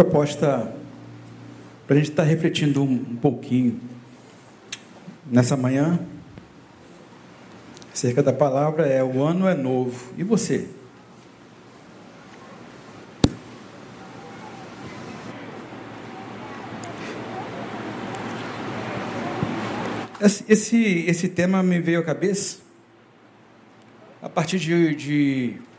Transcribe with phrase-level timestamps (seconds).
[0.00, 0.72] proposta
[1.86, 3.78] para a gente estar tá refletindo um, um pouquinho
[5.26, 6.00] nessa manhã
[7.92, 10.14] acerca da palavra é o ano é novo.
[10.16, 10.68] E você?
[20.48, 22.58] Esse, esse tema me veio à cabeça
[24.22, 25.69] a partir de, de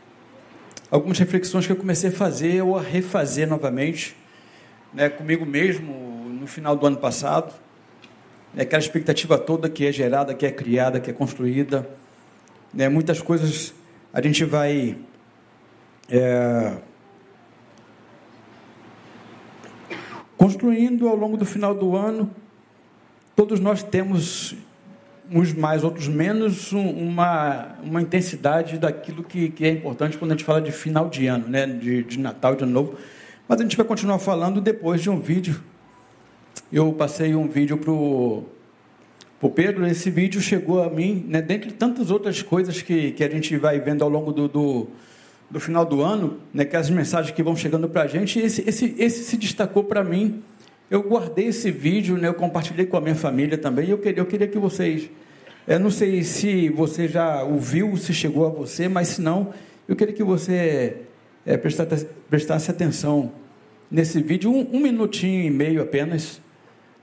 [0.92, 4.14] algumas reflexões que eu comecei a fazer ou a refazer novamente,
[4.94, 5.92] né, comigo mesmo
[6.28, 7.52] no final do ano passado.
[8.54, 11.88] Né, aquela expectativa toda que é gerada, que é criada, que é construída.
[12.72, 13.74] Né, muitas coisas
[14.12, 14.96] a gente vai.
[16.08, 16.76] É,
[20.36, 22.30] construindo ao longo do final do ano
[23.34, 24.54] Todos nós temos,
[25.32, 30.44] uns mais, outros menos, uma, uma intensidade daquilo que, que é importante quando a gente
[30.44, 31.66] fala de final de ano, né?
[31.66, 32.98] de, de Natal, de Ano Novo.
[33.48, 35.60] Mas a gente vai continuar falando depois de um vídeo.
[36.72, 38.46] Eu passei um vídeo para o
[39.54, 43.56] Pedro, esse vídeo chegou a mim, né, dentre tantas outras coisas que, que a gente
[43.56, 44.86] vai vendo ao longo do, do,
[45.50, 48.62] do final do ano, né, que as mensagens que vão chegando para a gente, esse,
[48.66, 50.42] esse, esse se destacou para mim
[50.92, 53.88] eu guardei esse vídeo, né, eu compartilhei com a minha família também.
[53.88, 55.08] Eu queria, eu queria que vocês.
[55.66, 59.52] Eu não sei se você já ouviu, se chegou a você, mas se não,
[59.86, 60.96] eu queria que você
[61.46, 63.30] é, prestasse, prestasse atenção
[63.90, 66.40] nesse vídeo, um, um, minutinho e meio apenas.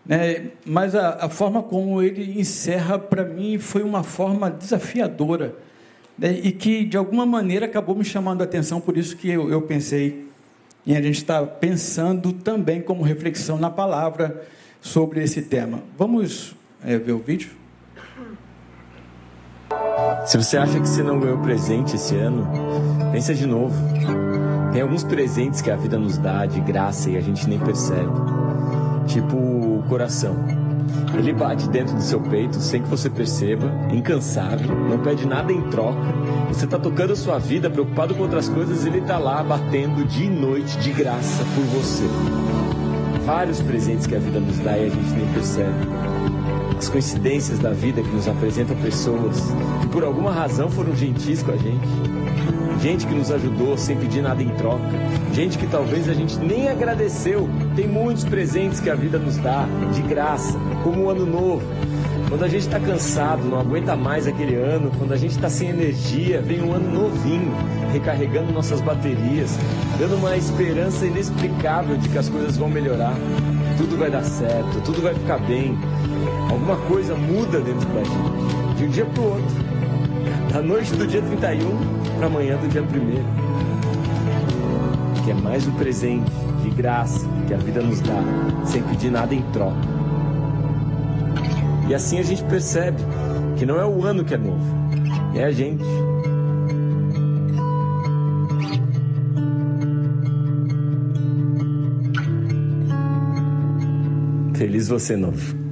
[0.06, 5.56] Né, mas a, a forma como ele encerra, para mim, foi uma forma desafiadora.
[6.18, 9.50] Né, e que, de alguma maneira, acabou me chamando a atenção, por isso que eu,
[9.50, 10.28] eu pensei
[10.86, 14.46] e a gente está pensando também como reflexão na palavra
[14.82, 15.84] sobre esse tema.
[15.98, 17.52] Vamos é, ver o vídeo?
[20.26, 22.48] Se você acha que você não ganhou presente esse ano,
[23.12, 23.74] pensa de novo.
[24.72, 28.12] Tem alguns presentes que a vida nos dá de graça e a gente nem percebe.
[29.08, 30.36] Tipo o coração.
[31.18, 35.62] Ele bate dentro do seu peito sem que você perceba, incansável, não pede nada em
[35.70, 36.00] troca.
[36.50, 40.28] Você está tocando a sua vida, preocupado com outras coisas, ele está lá batendo dia
[40.28, 42.06] e noite de graça por você.
[43.26, 46.09] Vários presentes que a vida nos dá e a gente nem percebe.
[46.80, 49.36] As coincidências da vida que nos apresentam pessoas
[49.82, 51.88] que por alguma razão foram gentis com a gente
[52.80, 54.86] gente que nos ajudou sem pedir nada em troca,
[55.34, 57.50] gente que talvez a gente nem agradeceu.
[57.76, 61.62] Tem muitos presentes que a vida nos dá de graça, como o ano novo.
[62.30, 65.70] Quando a gente está cansado, não aguenta mais aquele ano, quando a gente está sem
[65.70, 67.52] energia, vem um ano novinho,
[67.92, 69.58] recarregando nossas baterias,
[69.98, 73.16] dando uma esperança inexplicável de que as coisas vão melhorar.
[73.78, 75.78] Tudo vai dar certo, tudo vai ficar bem.
[76.50, 79.70] Alguma coisa muda dentro da gente, de um dia para o outro
[80.52, 82.86] da noite do dia 31 para amanhã do dia 1
[85.24, 86.32] que é mais um presente
[86.64, 88.16] de graça que a vida nos dá,
[88.66, 89.78] sem pedir nada em troca.
[91.88, 92.98] E assim a gente percebe
[93.58, 94.76] que não é o ano que é novo,
[95.36, 95.84] é a gente.
[104.56, 105.69] Feliz você novo.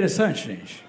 [0.00, 0.82] Interessante, gente.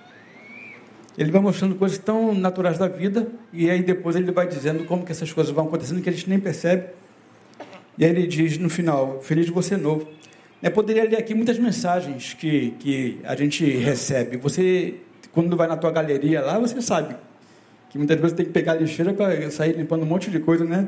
[1.18, 5.04] Ele vai mostrando coisas tão naturais da vida e aí depois ele vai dizendo como
[5.04, 6.86] que essas coisas vão acontecendo que a gente nem percebe.
[7.98, 10.08] E aí ele diz no final: Feliz de você novo.
[10.64, 14.38] Eu poderia ler aqui muitas mensagens que, que a gente recebe.
[14.38, 14.96] Você,
[15.34, 17.14] quando vai na tua galeria lá, você sabe
[17.90, 20.64] que muitas vezes tem que pegar a lixeira para sair limpando um monte de coisa,
[20.64, 20.88] né?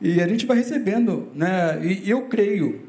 [0.00, 1.80] E a gente vai recebendo, né?
[1.82, 2.82] E eu creio,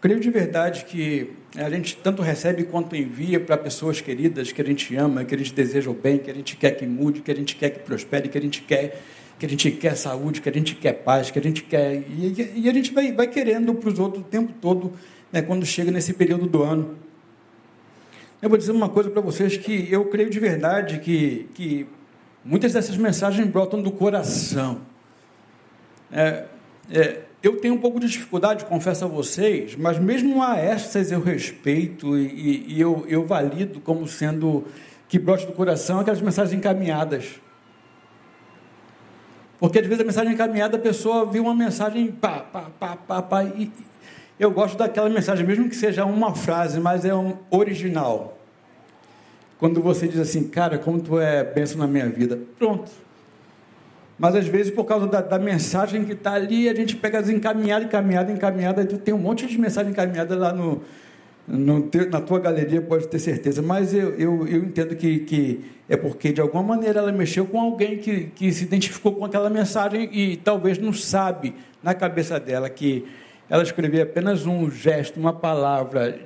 [0.00, 4.64] creio de verdade que a gente tanto recebe quanto envia para pessoas queridas que a
[4.64, 7.30] gente ama, que a gente deseja o bem, que a gente quer que mude, que
[7.30, 9.00] a gente quer que prospere, que a gente quer
[9.38, 12.52] que a gente quer saúde, que a gente quer paz, que a gente quer e,
[12.56, 14.92] e a gente vai, vai querendo para os outros o tempo todo,
[15.32, 16.98] né, quando chega nesse período do ano.
[18.42, 21.86] Eu vou dizer uma coisa para vocês que eu creio de verdade que, que
[22.44, 24.82] muitas dessas mensagens brotam do coração.
[26.12, 26.44] É,
[26.90, 31.20] é, eu tenho um pouco de dificuldade, confesso a vocês, mas mesmo a essas eu
[31.20, 34.64] respeito e, e eu, eu valido como sendo
[35.08, 37.40] que brote do coração aquelas mensagens encaminhadas.
[39.58, 43.22] Porque às vezes a mensagem encaminhada, a pessoa viu uma mensagem pá, pá, pá, pá,
[43.22, 43.70] pá, e
[44.38, 48.38] eu gosto daquela mensagem, mesmo que seja uma frase, mas é um original.
[49.58, 52.38] Quando você diz assim, cara, como tu é benção na minha vida.
[52.58, 52.90] Pronto
[54.20, 57.30] mas às vezes, por causa da, da mensagem que está ali, a gente pega as
[57.30, 60.82] encaminhadas, encaminhada, encaminhada, tem um monte de mensagem encaminhada lá no,
[61.48, 66.32] na tua galeria pode ter certeza, mas eu, eu, eu entendo que, que é porque
[66.34, 70.36] de alguma maneira ela mexeu com alguém que, que se identificou com aquela mensagem e
[70.36, 73.06] talvez não sabe na cabeça dela que
[73.48, 76.20] ela escrever apenas um gesto, uma palavra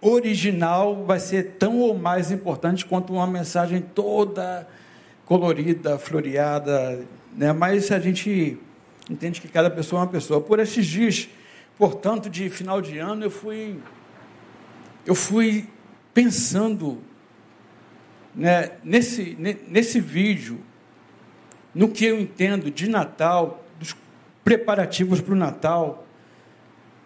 [0.00, 4.66] original vai ser tão ou mais importante quanto uma mensagem toda
[5.26, 7.04] colorida, floreada,
[7.36, 7.52] né?
[7.52, 8.58] Mas a gente
[9.10, 10.40] entende que cada pessoa é uma pessoa.
[10.40, 11.28] Por esses dias,
[11.76, 13.78] portanto, de final de ano, eu fui
[15.04, 15.68] eu fui
[16.12, 17.00] pensando
[18.34, 19.36] né, nesse,
[19.68, 20.60] nesse vídeo,
[21.74, 23.96] no que eu entendo de Natal, dos
[24.44, 26.06] preparativos para o Natal,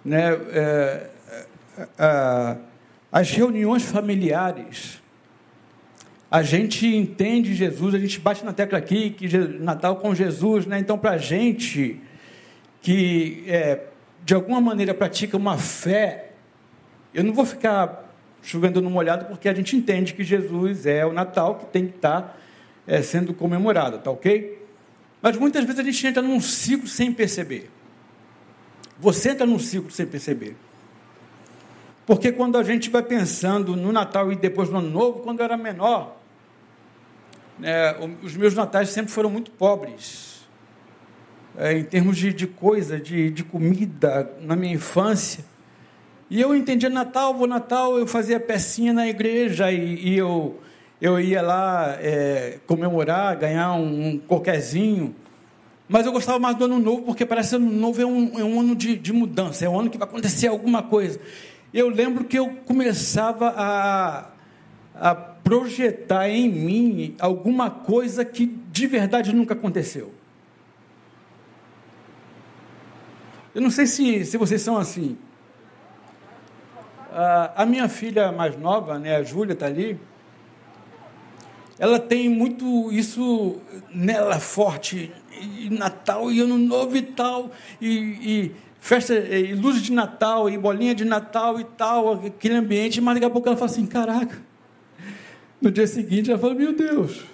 [0.04, 2.56] né, é, é, é,
[3.12, 4.99] as reuniões familiares,
[6.30, 10.78] a gente entende Jesus, a gente bate na tecla aqui que Natal com Jesus, né?
[10.78, 12.00] Então, para a gente
[12.80, 13.86] que é,
[14.24, 16.30] de alguma maneira pratica uma fé
[17.12, 18.08] eu não vou ficar
[18.42, 21.96] chovendo no molhado, porque a gente entende que Jesus é o Natal que tem que
[21.96, 22.38] estar
[22.86, 24.58] é, sendo comemorado, tá ok?
[25.20, 27.68] Mas muitas vezes a gente entra num ciclo sem perceber.
[28.98, 30.56] Você entra num ciclo sem perceber.
[32.06, 35.44] Porque quando a gente vai pensando no Natal e depois no Ano Novo, quando eu
[35.44, 36.19] era menor,
[37.60, 40.40] né, os meus natais sempre foram muito pobres.
[41.56, 45.44] É, em termos de, de coisa, de, de comida, na minha infância.
[46.30, 50.60] E eu entendia Natal, vou Natal, eu fazia pecinha na igreja e, e eu,
[51.00, 55.14] eu ia lá é, comemorar, ganhar um, um qualquerzinho.
[55.88, 58.44] Mas eu gostava mais do ano novo, porque parece que ano novo é um, é
[58.44, 61.20] um ano de, de mudança, é um ano que vai acontecer alguma coisa.
[61.74, 64.30] Eu lembro que eu começava a,
[64.94, 70.12] a projetar em mim alguma coisa que de verdade nunca aconteceu.
[73.54, 75.18] Eu não sei se, se vocês são assim.
[77.56, 79.98] A minha filha mais nova, né, a Júlia está ali,
[81.76, 83.58] ela tem muito isso
[83.92, 87.50] nela forte, e Natal e Ano Novo e tal,
[87.80, 93.00] e, e festa, e luz de Natal, e bolinha de Natal e tal, aquele ambiente,
[93.00, 94.40] mas daqui a pouco ela fala assim, caraca,
[95.60, 97.24] no dia seguinte ela fala, meu Deus,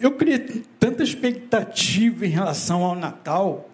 [0.00, 0.38] eu criei
[0.78, 3.70] tanta expectativa em relação ao Natal,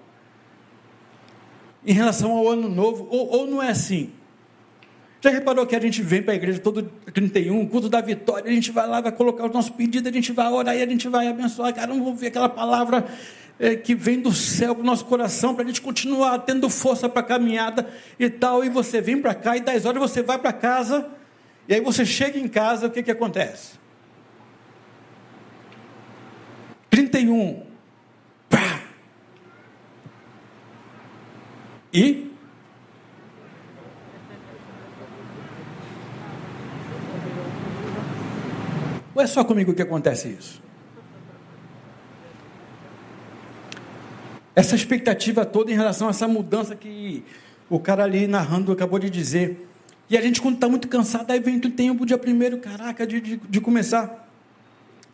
[1.85, 4.13] em relação ao Ano Novo, ou, ou não é assim?
[5.23, 6.83] Já reparou que a gente vem para a igreja todo
[7.13, 10.33] 31, culto da vitória, a gente vai lá, vai colocar o nosso pedido, a gente
[10.33, 11.75] vai orar e a gente vai abençoar.
[11.75, 13.07] Cara, não vou ver aquela palavra
[13.59, 17.07] é, que vem do céu para o nosso coração, para a gente continuar tendo força
[17.07, 17.87] para a caminhada
[18.19, 18.65] e tal.
[18.65, 21.07] E você vem para cá e 10 horas você vai para casa,
[21.71, 23.79] e aí você chega em casa, o que, que acontece?
[26.91, 27.65] 31.
[28.49, 28.83] Pá!
[31.95, 32.29] E
[39.15, 40.61] Ou é só comigo que acontece isso?
[44.57, 47.25] Essa expectativa toda em relação a essa mudança que
[47.69, 49.70] o cara ali narrando acabou de dizer.
[50.11, 53.21] E a gente, quando está muito cansado, aí vem o tempo, dia primeiro, caraca, de,
[53.21, 54.29] de, de, começar.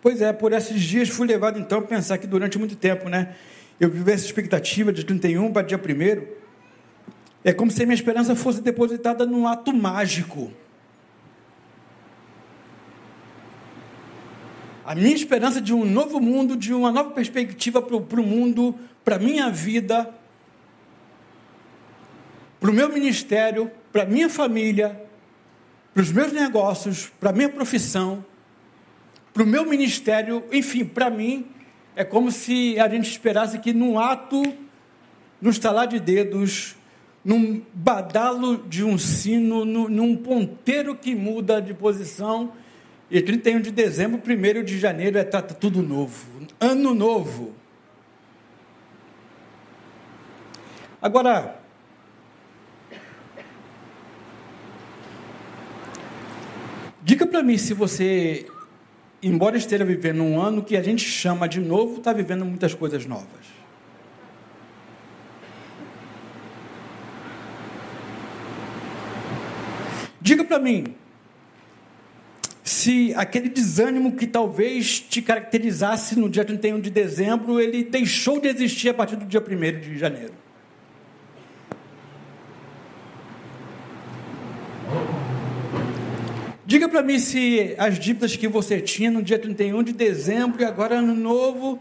[0.00, 3.34] Pois é, por esses dias fui levado então a pensar que durante muito tempo, né?
[3.78, 6.26] Eu vivi essa expectativa de 31 para dia primeiro.
[7.44, 10.50] É como se a minha esperança fosse depositada num ato mágico.
[14.86, 18.72] a minha esperança de um novo mundo, de uma nova perspectiva para o mundo,
[19.04, 20.08] para a minha vida,
[22.60, 25.00] para o meu ministério, para a minha família,
[25.92, 28.24] para os meus negócios, para a minha profissão,
[29.32, 31.46] para o meu ministério, enfim, para mim,
[31.94, 34.42] é como se a gente esperasse que num ato,
[35.40, 36.76] no estalar de dedos,
[37.24, 42.52] num badalo de um sino, num ponteiro que muda de posição,
[43.10, 46.26] e 31 de dezembro, 1 de janeiro é tá, tá tudo novo.
[46.58, 47.54] Ano novo.
[51.00, 51.60] Agora,
[57.06, 58.46] diga para mim se você,
[59.22, 63.06] embora esteja vivendo um ano que a gente chama de novo, está vivendo muitas coisas
[63.06, 63.46] novas.
[70.20, 70.96] Diga para mim,
[72.64, 78.48] se aquele desânimo que talvez te caracterizasse no dia 31 de dezembro, ele deixou de
[78.48, 80.45] existir a partir do dia 1 de janeiro.
[86.66, 90.64] Diga para mim se as dívidas que você tinha no dia 31 de dezembro e
[90.64, 91.78] agora ano novo,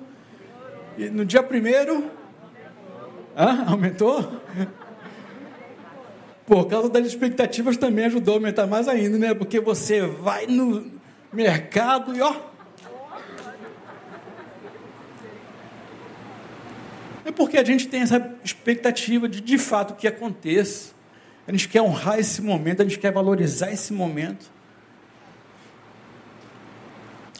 [1.11, 2.03] no dia 1
[3.35, 3.65] Hã?
[3.65, 4.41] Aumentou?
[6.45, 9.33] Por causa das expectativas também ajudou a aumentar mais ainda, né?
[9.33, 10.91] Porque você vai no
[11.33, 12.35] mercado e ó.
[17.25, 20.93] É porque a gente tem essa expectativa de de fato que aconteça.
[21.47, 24.53] A gente quer honrar esse momento, a gente quer valorizar esse momento.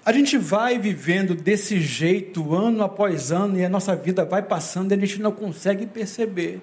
[0.06, 4.92] A gente vai vivendo desse jeito ano após ano e a nossa vida vai passando
[4.92, 6.62] e a gente não consegue perceber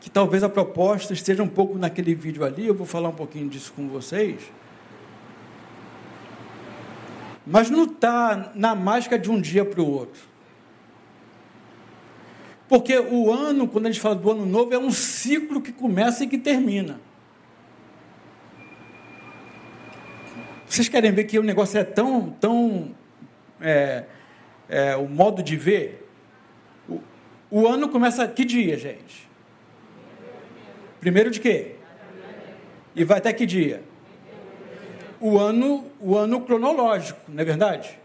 [0.00, 3.50] que talvez a proposta esteja um pouco naquele vídeo ali, eu vou falar um pouquinho
[3.50, 4.40] disso com vocês.
[7.46, 10.22] Mas não está na mágica de um dia para o outro.
[12.66, 16.24] Porque o ano, quando a gente fala do ano novo, é um ciclo que começa
[16.24, 16.98] e que termina.
[20.70, 22.94] Vocês querem ver que o negócio é tão, tão
[23.60, 24.04] é,
[24.68, 26.08] é, o modo de ver?
[26.88, 27.00] O,
[27.50, 29.28] o, ano começa que dia, gente?
[31.00, 31.74] Primeiro de quê?
[32.94, 33.82] E vai até que dia?
[35.18, 37.98] O ano, o ano cronológico, não é verdade?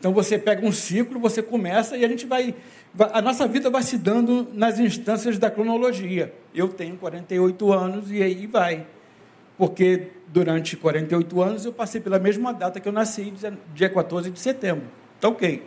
[0.00, 2.56] Então você pega um ciclo, você começa e a gente vai,
[2.98, 6.34] a nossa vida vai se dando nas instâncias da cronologia.
[6.52, 8.84] Eu tenho 48 anos e aí vai
[9.58, 13.34] porque durante 48 anos eu passei pela mesma data que eu nasci,
[13.74, 14.84] dia 14 de setembro.
[15.20, 15.62] Tá ok.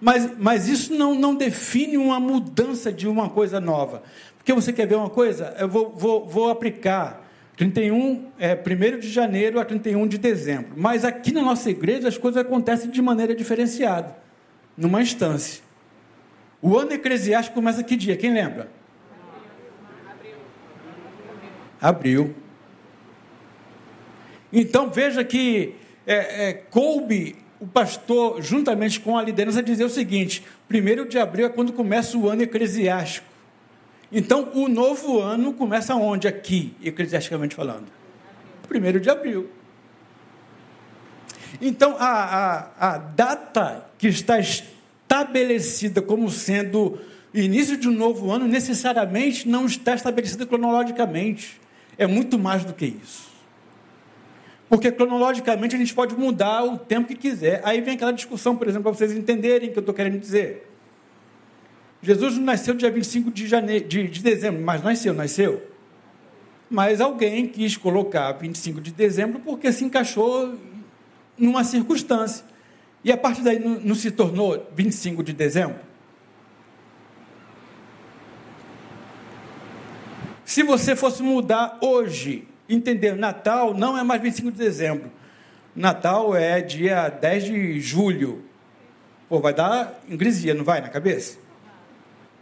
[0.00, 4.02] Mas, mas isso não, não define uma mudança de uma coisa nova.
[4.36, 5.54] Porque você quer ver uma coisa?
[5.58, 7.26] Eu vou, vou, vou aplicar
[7.56, 10.72] 31, é, 1 de janeiro a 31 de dezembro.
[10.76, 14.16] Mas aqui na nossa igreja as coisas acontecem de maneira diferenciada,
[14.76, 15.62] numa instância.
[16.62, 18.16] O ano eclesiástico começa que dia?
[18.16, 18.68] Quem lembra?
[21.80, 22.34] Abril.
[24.52, 25.74] Então veja que
[26.06, 31.46] é, é, coube o pastor, juntamente com a liderança, dizer o seguinte: primeiro de abril
[31.46, 33.26] é quando começa o ano eclesiástico.
[34.10, 36.26] Então o novo ano começa onde?
[36.26, 37.86] Aqui, eclesiasticamente falando.
[38.66, 39.48] Primeiro de abril.
[41.60, 46.98] Então a, a, a data que está estabelecida como sendo
[47.32, 51.60] início de um novo ano necessariamente não está estabelecida cronologicamente.
[51.96, 53.29] É muito mais do que isso.
[54.70, 57.60] Porque cronologicamente a gente pode mudar o tempo que quiser.
[57.64, 60.70] Aí vem aquela discussão, por exemplo, para vocês entenderem o que eu estou querendo dizer.
[62.00, 65.60] Jesus não nasceu dia 25 de, janeiro, de, de dezembro, mas nasceu, nasceu.
[66.70, 70.56] Mas alguém quis colocar 25 de dezembro porque se encaixou
[71.36, 72.44] numa circunstância.
[73.02, 75.80] E a partir daí não, não se tornou 25 de dezembro?
[80.44, 85.10] Se você fosse mudar hoje entender, Natal não é mais 25 de dezembro.
[85.74, 88.44] Natal é dia 10 de julho.
[89.28, 91.38] Pô, vai dar ingresia, não vai, na cabeça?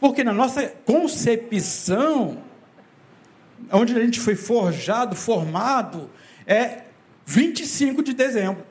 [0.01, 2.39] Porque na nossa concepção,
[3.73, 6.11] onde a gente foi forjado, formado,
[6.47, 6.83] é
[7.27, 8.65] 25 de dezembro.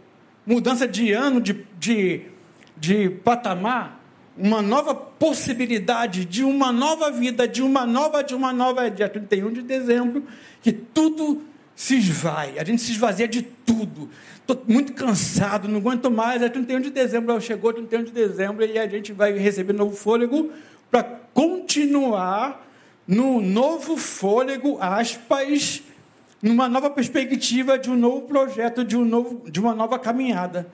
[0.46, 2.22] Mudança de ano, de, de,
[2.76, 3.97] de patamar,
[4.38, 9.10] uma nova possibilidade de uma nova vida, de uma nova, de uma nova, é dia
[9.10, 10.24] 31 de dezembro,
[10.62, 11.42] que tudo
[11.76, 14.10] se esvai, a gente se esvazia de tudo.
[14.36, 16.42] Estou muito cansado, não aguento mais.
[16.42, 20.52] É 31 de dezembro, chegou 31 de dezembro e a gente vai receber novo fôlego
[20.90, 22.66] para continuar
[23.08, 25.84] no novo fôlego, aspas,
[26.42, 30.68] numa nova perspectiva de um novo projeto, de, um novo, de uma nova caminhada,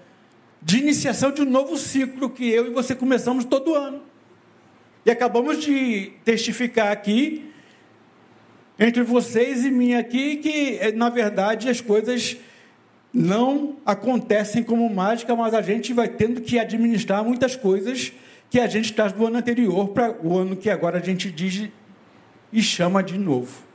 [0.65, 4.01] de iniciação de um novo ciclo que eu e você começamos todo ano.
[5.05, 7.51] E acabamos de testificar aqui
[8.79, 12.37] entre vocês e mim aqui que, eh, na verdade, as coisas
[13.13, 18.13] não acontecem como mágica, mas a gente vai tendo que administrar muitas coisas
[18.49, 21.69] que a gente traz do ano anterior para o ano que agora a gente diz
[22.51, 23.72] e chama de novo.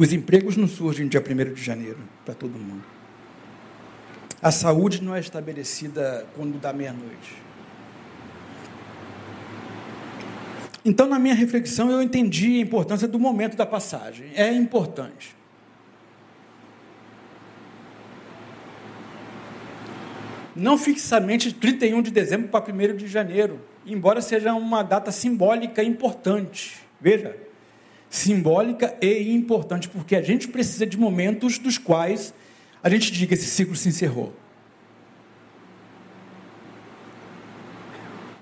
[0.00, 2.82] Os empregos não surgem dia 1 de janeiro para todo mundo.
[4.40, 7.36] A saúde não é estabelecida quando dá meia-noite.
[10.82, 14.30] Então, na minha reflexão, eu entendi a importância do momento da passagem.
[14.34, 15.36] É importante.
[20.56, 26.78] Não fixamente 31 de dezembro para 1 de janeiro, embora seja uma data simbólica importante.
[26.98, 27.49] Veja,
[28.10, 32.34] simbólica e importante, porque a gente precisa de momentos dos quais
[32.82, 34.34] a gente diga esse ciclo se encerrou.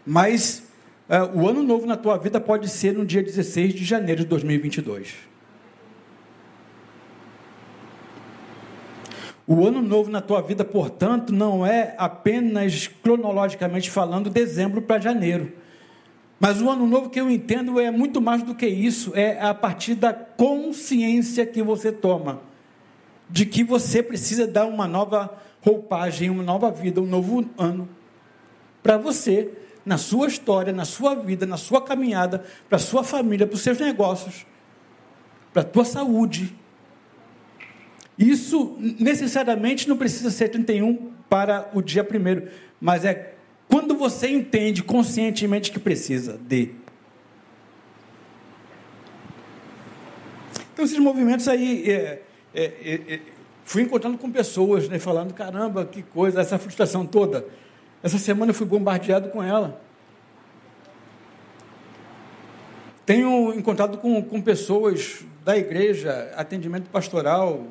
[0.07, 0.63] Mas
[1.11, 4.27] uh, o ano novo na tua vida pode ser no dia 16 de janeiro de
[4.27, 5.15] 2022.
[9.47, 15.53] O ano novo na tua vida, portanto, não é apenas cronologicamente falando dezembro para janeiro.
[16.40, 19.52] Mas o ano novo que eu entendo é muito mais do que isso, é a
[19.52, 22.49] partir da consciência que você toma
[23.30, 27.88] de que você precisa dar uma nova roupagem, uma nova vida, um novo ano
[28.83, 29.52] para você,
[29.85, 33.78] na sua história, na sua vida, na sua caminhada, para sua família, para os seus
[33.78, 34.47] negócios,
[35.52, 36.54] para a tua saúde.
[38.18, 42.49] Isso necessariamente não precisa ser 31 para o dia primeiro,
[42.80, 43.35] mas é
[43.69, 46.75] quando você entende conscientemente que precisa de.
[50.73, 52.23] Então, esses movimentos aí, é,
[52.55, 53.21] é, é, é,
[53.65, 57.45] fui encontrando com pessoas, né, falando: caramba, que coisa, essa frustração toda.
[58.03, 59.81] Essa semana eu fui bombardeado com ela.
[63.05, 67.67] Tenho encontrado com, com pessoas da igreja, atendimento pastoral,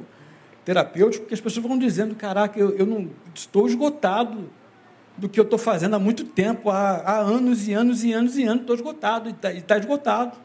[0.65, 4.49] terapêutico, que as pessoas vão dizendo: caraca, eu, eu não estou esgotado
[5.17, 8.37] do que eu estou fazendo há muito tempo, há, há, anos e anos e anos
[8.37, 10.37] e anos, estou esgotado, e está tá esgotado.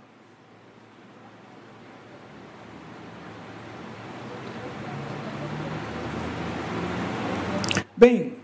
[7.94, 8.34] Bem,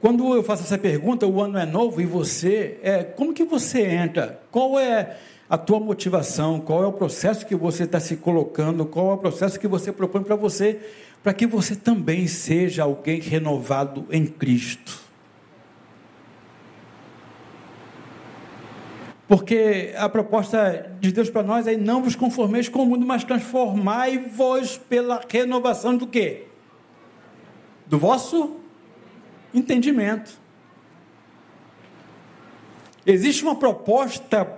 [0.00, 3.82] quando eu faço essa pergunta, o ano é novo e você, é, como que você
[3.82, 4.40] entra?
[4.50, 5.18] Qual é
[5.50, 6.60] a tua motivação?
[6.60, 8.86] Qual é o processo que você está se colocando?
[8.86, 10.80] Qual é o processo que você propõe para você,
[11.22, 15.07] para que você também seja alguém renovado em Cristo?
[19.28, 23.22] Porque a proposta de Deus para nós é não vos conformeis com o mundo, mas
[23.24, 26.46] transformai-vos pela renovação do quê?
[27.86, 28.56] Do vosso
[29.52, 30.32] entendimento.
[33.04, 34.50] Existe uma proposta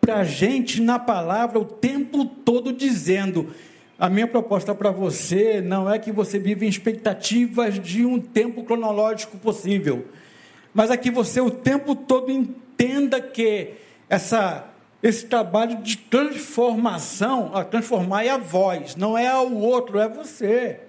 [0.00, 3.54] para a gente na palavra o tempo todo dizendo:
[3.98, 8.64] a minha proposta para você não é que você viva em expectativas de um tempo
[8.64, 10.08] cronológico possível,
[10.72, 12.62] mas é que você o tempo todo entenda
[13.20, 13.74] que
[14.08, 14.66] essa,
[15.02, 20.80] esse trabalho de transformação, a transformar é a voz, não é o outro, é você.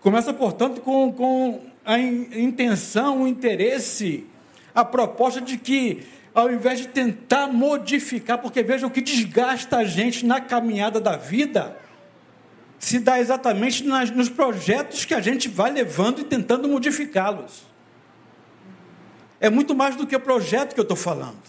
[0.00, 4.26] Começa, portanto, com, com a intenção, o interesse,
[4.74, 6.02] a proposta de que,
[6.34, 11.16] ao invés de tentar modificar, porque veja o que desgasta a gente na caminhada da
[11.16, 11.76] vida,
[12.78, 17.71] se dá exatamente nas, nos projetos que a gente vai levando e tentando modificá-los.
[19.42, 21.42] É muito mais do que o projeto que eu estou falando.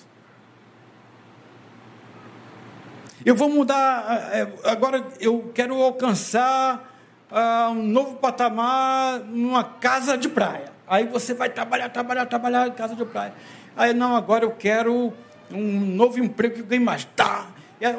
[3.24, 6.92] Eu vou mudar, é, agora eu quero alcançar
[7.32, 10.74] uh, um novo patamar numa casa de praia.
[10.88, 13.36] Aí você vai trabalhar, trabalhar, trabalhar em casa de praia.
[13.78, 15.14] Aí, não, agora eu quero
[15.52, 17.06] um novo emprego que ganhe mais.
[17.16, 17.46] Tá.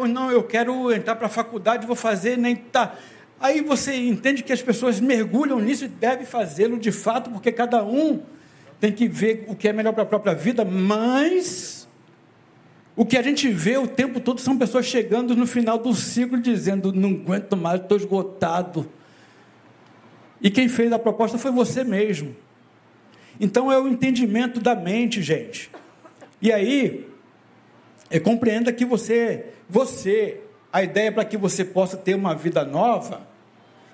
[0.08, 2.96] Não, eu quero entrar para a faculdade, vou fazer, nem tá.
[3.38, 7.84] Aí você entende que as pessoas mergulham nisso e devem fazê-lo de fato, porque cada
[7.84, 8.20] um
[8.84, 11.88] tem que ver o que é melhor para a própria vida, mas
[12.94, 16.38] o que a gente vê o tempo todo são pessoas chegando no final do ciclo
[16.38, 18.86] dizendo: não aguento mais, estou esgotado.
[20.38, 22.36] E quem fez a proposta foi você mesmo.
[23.40, 25.70] Então é o entendimento da mente, gente.
[26.42, 27.08] E aí,
[28.22, 33.26] compreenda que você, você, a ideia para que você possa ter uma vida nova,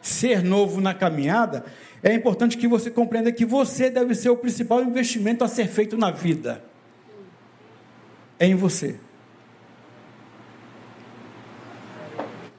[0.03, 1.65] ser novo na caminhada,
[2.03, 5.97] é importante que você compreenda que você deve ser o principal investimento a ser feito
[5.97, 6.65] na vida
[8.41, 8.99] é em você.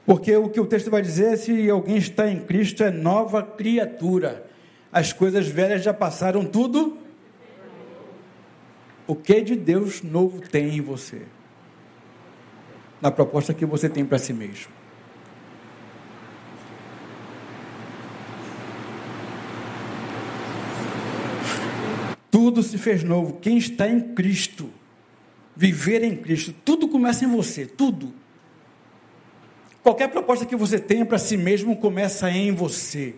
[0.06, 3.42] Porque o que o texto vai dizer é: se alguém está em Cristo, é nova
[3.42, 4.48] criatura.
[4.92, 6.98] As coisas velhas já passaram tudo.
[9.06, 11.22] O que de Deus novo tem em você?
[13.00, 14.81] Na proposta que você tem para si mesmo.
[22.52, 23.38] Tudo se fez novo.
[23.40, 24.70] Quem está em Cristo
[25.56, 26.54] viver em Cristo.
[26.66, 28.12] Tudo começa em você, tudo.
[29.82, 33.14] Qualquer proposta que você tenha para si mesmo começa em você.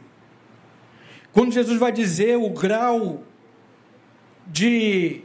[1.33, 3.25] Quando Jesus vai dizer o grau
[4.47, 5.23] de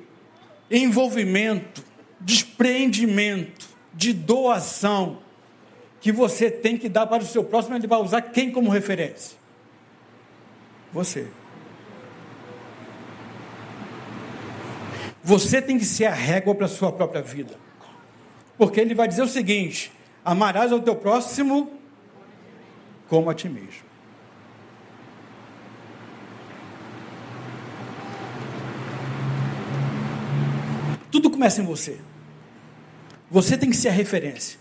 [0.72, 1.84] envolvimento,
[2.20, 5.20] desprendimento, de doação
[6.02, 9.38] que você tem que dar para o seu próximo, ele vai usar quem como referência?
[10.92, 11.28] Você.
[15.30, 17.54] Você tem que ser a régua para a sua própria vida.
[18.58, 19.92] Porque ele vai dizer o seguinte:
[20.26, 21.72] amarás ao teu próximo
[23.08, 23.84] como a ti mesmo.
[31.12, 32.00] Tudo começa em você.
[33.30, 34.58] Você tem que ser a referência.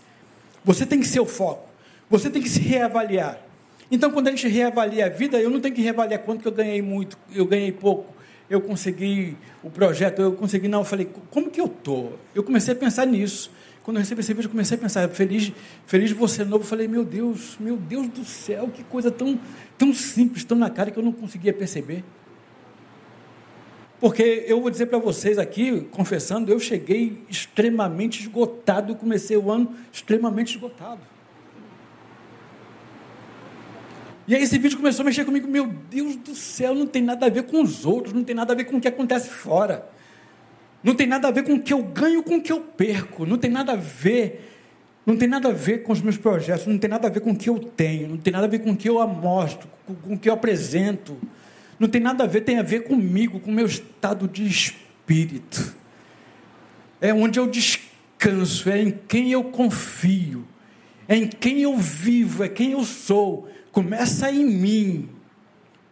[0.63, 1.67] Você tem que ser o foco.
[2.11, 3.41] Você tem que se reavaliar.
[3.89, 6.51] Então, quando a gente reavalia a vida, eu não tenho que reavaliar quanto que eu
[6.51, 8.13] ganhei muito, eu ganhei pouco,
[8.49, 10.67] eu consegui o projeto, eu consegui.
[10.67, 12.17] Não, eu falei, como que eu estou?
[12.33, 13.51] Eu comecei a pensar nisso.
[13.83, 15.51] Quando eu recebi esse vídeo, eu comecei a pensar, feliz,
[15.85, 16.63] feliz de você novo.
[16.63, 19.39] Eu falei, meu Deus, meu Deus do céu, que coisa tão,
[19.77, 22.03] tão simples, tão na cara que eu não conseguia perceber.
[23.99, 29.75] Porque eu vou dizer para vocês aqui, confessando, eu cheguei extremamente esgotado, comecei o ano
[29.91, 31.01] extremamente esgotado.
[34.29, 37.25] E aí esse vídeo começou a mexer comigo, meu Deus do céu, não tem nada
[37.25, 39.89] a ver com os outros, não tem nada a ver com o que acontece fora.
[40.83, 43.25] Não tem nada a ver com o que eu ganho, com o que eu perco.
[43.25, 44.53] Não tem nada a ver,
[45.03, 47.31] não tem nada a ver com os meus projetos, não tem nada a ver com
[47.31, 49.95] o que eu tenho, não tem nada a ver com o que eu amostro, com,
[49.95, 51.17] com o que eu apresento.
[51.79, 55.73] Não tem nada a ver, tem a ver comigo, com o meu estado de espírito.
[57.01, 60.45] É onde eu descanso, é em quem eu confio,
[61.07, 65.09] é em quem eu vivo, é quem eu sou começa em mim.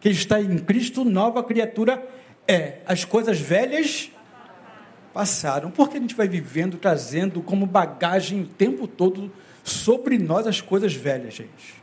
[0.00, 2.06] Que está em Cristo, nova criatura
[2.46, 2.78] é.
[2.86, 4.10] As coisas velhas
[5.12, 5.70] passaram.
[5.70, 9.32] Porque a gente vai vivendo, trazendo como bagagem o tempo todo
[9.64, 11.78] sobre nós as coisas velhas, gente.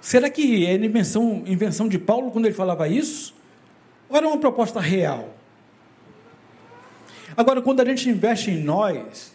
[0.00, 3.32] Será que é invenção, invenção de Paulo quando ele falava isso?
[4.08, 5.36] Ou era uma proposta real?
[7.36, 9.32] Agora, quando a gente investe em nós,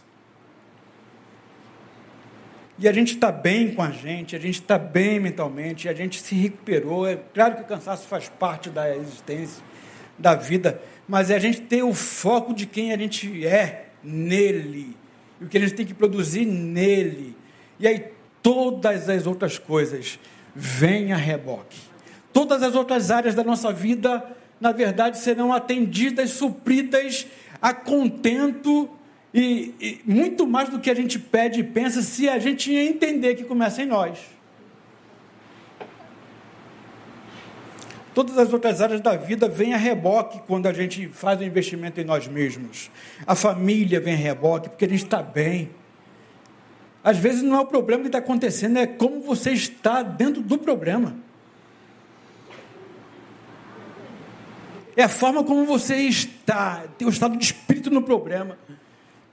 [2.77, 6.21] e a gente está bem com a gente, a gente está bem mentalmente, a gente
[6.21, 7.07] se recuperou.
[7.07, 9.63] É claro que o cansaço faz parte da existência,
[10.17, 14.95] da vida, mas é a gente ter o foco de quem a gente é nele,
[15.39, 17.35] e o que a gente tem que produzir nele.
[17.79, 18.11] E aí
[18.41, 20.19] todas as outras coisas
[20.53, 21.79] vêm a reboque.
[22.31, 24.23] Todas as outras áreas da nossa vida,
[24.59, 27.25] na verdade, serão atendidas, supridas
[27.61, 28.89] a contento
[29.37, 33.35] e, e, muito mais do que a gente pede e pensa, se a gente entender
[33.35, 34.17] que começa em nós.
[38.13, 41.45] Todas as outras áreas da vida vêm a reboque quando a gente faz o um
[41.45, 42.89] investimento em nós mesmos.
[43.27, 45.69] A família vem a reboque porque a gente está bem.
[47.03, 50.57] Às vezes não é o problema que está acontecendo, é como você está dentro do
[50.57, 51.13] problema.
[54.95, 58.57] É a forma como você está, tem o estado de espírito no problema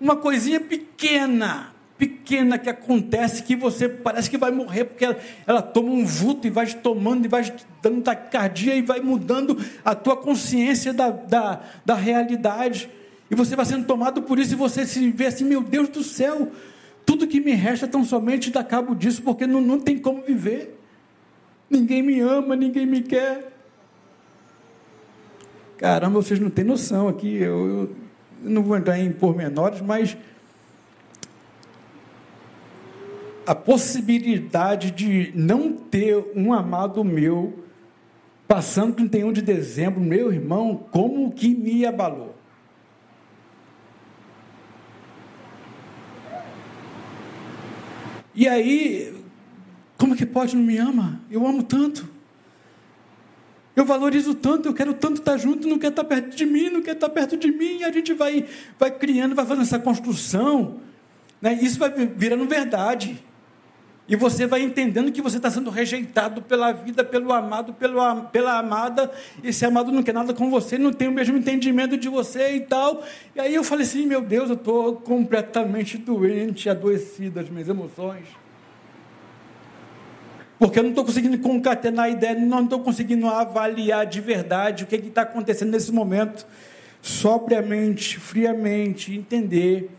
[0.02, 5.62] uma coisinha pequena, pequena que acontece que você parece que vai morrer porque ela, ela
[5.62, 10.16] toma um vulto e vai tomando e vai dando taquicardia e vai mudando a tua
[10.16, 12.90] consciência da, da, da realidade.
[13.30, 16.02] E você vai sendo tomado por isso e você se vê assim, meu Deus do
[16.02, 16.50] céu,
[17.06, 20.78] tudo que me resta tão somente dá cabo disso, porque não, não tem como viver.
[21.70, 23.52] Ninguém me ama, ninguém me quer.
[25.78, 27.36] Caramba, vocês não têm noção aqui.
[27.36, 27.90] Eu, eu,
[28.42, 30.16] não vou entrar em pormenores, mas
[33.46, 37.64] a possibilidade de não ter um amado meu
[38.46, 42.36] passando 31 de dezembro, meu irmão, como que me abalou.
[48.34, 49.14] E aí,
[49.96, 51.20] como que pode não me ama?
[51.30, 52.11] Eu amo tanto.
[53.74, 56.82] Eu valorizo tanto, eu quero tanto estar junto, não quer estar perto de mim, não
[56.82, 58.46] quer estar perto de mim, e a gente vai,
[58.78, 60.80] vai criando, vai fazendo essa construção,
[61.40, 61.58] né?
[61.60, 63.22] isso vai virando verdade.
[64.08, 68.58] E você vai entendendo que você está sendo rejeitado pela vida, pelo amado, pelo, pela
[68.58, 69.10] amada.
[69.42, 72.60] Esse amado não quer nada com você, não tem o mesmo entendimento de você e
[72.60, 73.02] tal.
[73.34, 78.41] E aí eu falei assim: meu Deus, eu estou completamente doente, adoecido das minhas emoções.
[80.62, 84.86] Porque eu não estou conseguindo concatenar a ideia, não estou conseguindo avaliar de verdade o
[84.86, 86.46] que está acontecendo nesse momento,
[87.02, 89.90] sobriamente, friamente, entender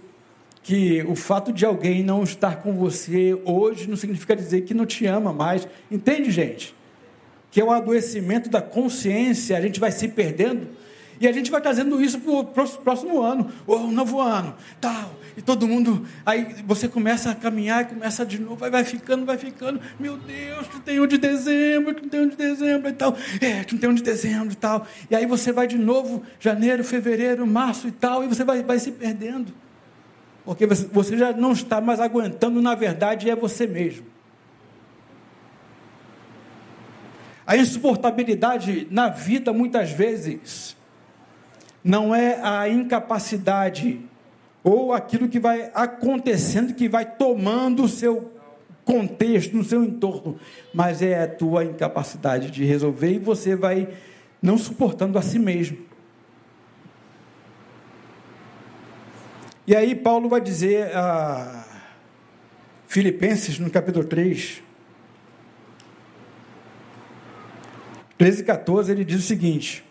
[0.64, 4.86] que o fato de alguém não estar com você hoje não significa dizer que não
[4.86, 5.68] te ama mais.
[5.92, 6.74] Entende, gente?
[7.52, 10.70] Que é o adoecimento da consciência, a gente vai se perdendo
[11.20, 15.12] e a gente vai trazendo isso para o próximo ano, ou novo ano, tal.
[15.36, 19.38] E todo mundo, aí você começa a caminhar, começa de novo, aí vai ficando, vai
[19.38, 19.82] ficando.
[20.00, 23.18] Meu Deus, 31 de dezembro, 31 de dezembro e tal.
[23.42, 24.86] É, 31 de dezembro e tal.
[25.10, 28.78] E aí você vai de novo, janeiro, fevereiro, março e tal, e você vai, vai
[28.78, 29.54] se perdendo.
[30.46, 34.06] Porque você já não está mais aguentando, na verdade, é você mesmo.
[37.46, 40.76] A insuportabilidade na vida, muitas vezes,
[41.84, 44.00] não é a incapacidade
[44.64, 48.32] ou aquilo que vai acontecendo, que vai tomando o seu
[48.86, 50.40] contexto, no seu entorno,
[50.74, 53.90] mas é a tua incapacidade de resolver e você vai
[54.42, 55.78] não suportando a si mesmo.
[59.66, 61.66] E aí Paulo vai dizer a
[62.86, 64.62] Filipenses, no capítulo 3,
[68.18, 69.84] 13 e 14, ele diz o seguinte: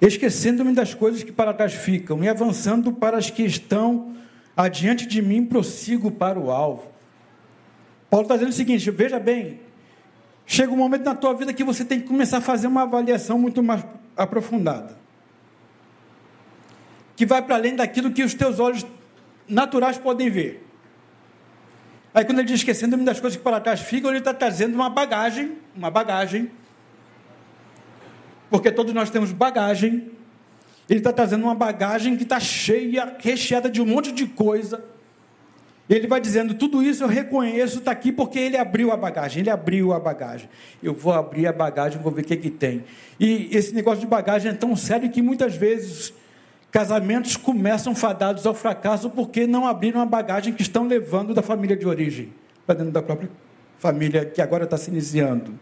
[0.00, 4.14] esquecendo-me das coisas que para trás ficam e avançando para as que estão
[4.56, 6.90] adiante de mim, prossigo para o alvo.
[8.10, 9.60] Paulo está dizendo o seguinte: veja bem,
[10.46, 13.38] chega um momento na tua vida que você tem que começar a fazer uma avaliação
[13.38, 13.84] muito mais
[14.16, 14.96] aprofundada,
[17.16, 18.86] que vai para além daquilo que os teus olhos
[19.48, 20.62] naturais podem ver.
[22.14, 24.88] Aí quando ele diz esquecendo-me das coisas que para trás ficam, ele está trazendo uma
[24.88, 26.50] bagagem, uma bagagem
[28.50, 30.10] porque todos nós temos bagagem.
[30.88, 34.84] Ele está trazendo uma bagagem que está cheia, recheada de um monte de coisa.
[35.88, 39.40] Ele vai dizendo: tudo isso eu reconheço, está aqui porque ele abriu a bagagem.
[39.40, 40.48] Ele abriu a bagagem.
[40.82, 42.84] Eu vou abrir a bagagem, vou ver o que, que tem.
[43.18, 46.12] E esse negócio de bagagem é tão sério que muitas vezes
[46.70, 51.76] casamentos começam fadados ao fracasso porque não abriram a bagagem que estão levando da família
[51.76, 52.32] de origem
[52.66, 53.30] para dentro da própria
[53.78, 55.58] família que agora está se iniciando.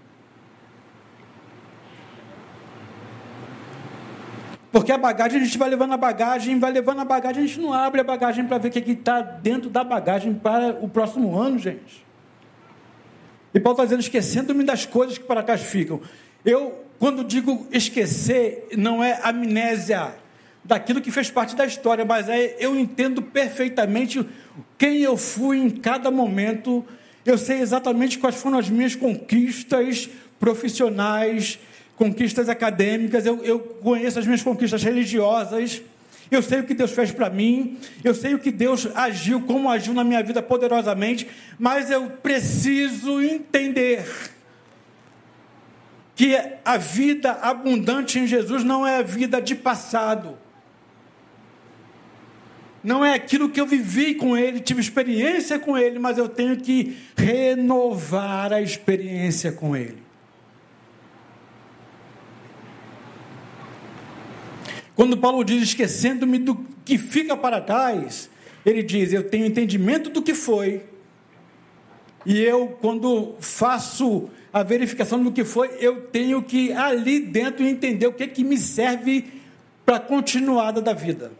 [4.75, 7.61] Porque a bagagem, a gente vai levando a bagagem, vai levando a bagagem, a gente
[7.61, 11.39] não abre a bagagem para ver o que está dentro da bagagem para o próximo
[11.39, 12.05] ano, gente.
[13.55, 16.01] E Paulo está dizendo, esquecendo-me das coisas que para trás ficam.
[16.45, 20.13] Eu, quando digo esquecer, não é amnésia
[20.65, 24.29] daquilo que fez parte da história, mas é eu entendo perfeitamente
[24.77, 26.85] quem eu fui em cada momento.
[27.25, 30.11] Eu sei exatamente quais foram as minhas conquistas
[30.41, 31.61] profissionais,
[31.97, 35.83] conquistas acadêmicas, eu, eu conheço as minhas conquistas religiosas,
[36.31, 39.71] eu sei o que Deus fez para mim, eu sei o que Deus agiu, como
[39.71, 41.27] agiu na minha vida poderosamente,
[41.59, 44.05] mas eu preciso entender
[46.17, 50.39] que a vida abundante em Jesus não é a vida de passado.
[52.83, 56.57] Não é aquilo que eu vivi com Ele, tive experiência com Ele, mas eu tenho
[56.57, 60.04] que renovar a experiência com Ele.
[64.95, 68.31] Quando Paulo diz esquecendo-me do que fica para trás,
[68.65, 70.83] ele diz: Eu tenho entendimento do que foi,
[72.25, 78.07] e eu, quando faço a verificação do que foi, eu tenho que ali dentro entender
[78.07, 79.27] o que, que me serve
[79.85, 81.33] para a continuada da vida.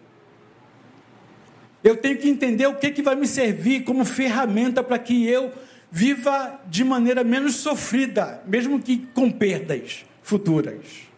[1.83, 5.53] Eu tenho que entender o que, que vai me servir como ferramenta para que eu
[5.90, 11.13] viva de maneira menos sofrida, mesmo que com perdas futuras.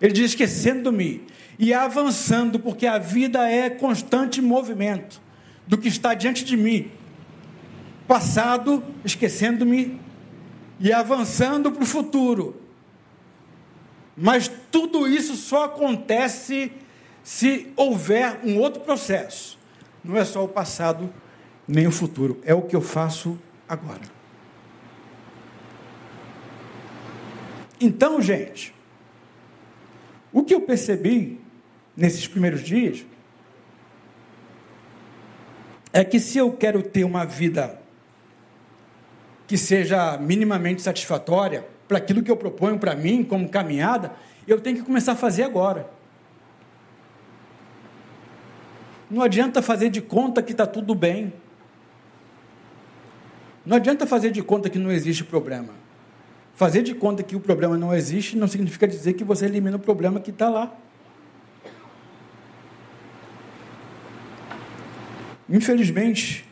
[0.00, 1.26] Ele diz: esquecendo-me
[1.58, 5.20] e avançando, porque a vida é constante movimento
[5.66, 6.90] do que está diante de mim.
[8.06, 10.00] Passado, esquecendo-me
[10.78, 12.60] e avançando para o futuro.
[14.16, 16.72] Mas tudo isso só acontece
[17.22, 19.58] se houver um outro processo.
[20.04, 21.12] Não é só o passado
[21.66, 23.36] nem o futuro, é o que eu faço
[23.68, 24.14] agora.
[27.80, 28.75] Então, gente,
[30.36, 31.40] o que eu percebi
[31.96, 33.06] nesses primeiros dias
[35.94, 37.80] é que se eu quero ter uma vida
[39.46, 44.12] que seja minimamente satisfatória para aquilo que eu proponho para mim como caminhada,
[44.46, 45.88] eu tenho que começar a fazer agora.
[49.10, 51.32] Não adianta fazer de conta que está tudo bem.
[53.64, 55.85] Não adianta fazer de conta que não existe problema.
[56.56, 59.78] Fazer de conta que o problema não existe não significa dizer que você elimina o
[59.78, 60.74] problema que está lá.
[65.50, 66.46] Infelizmente,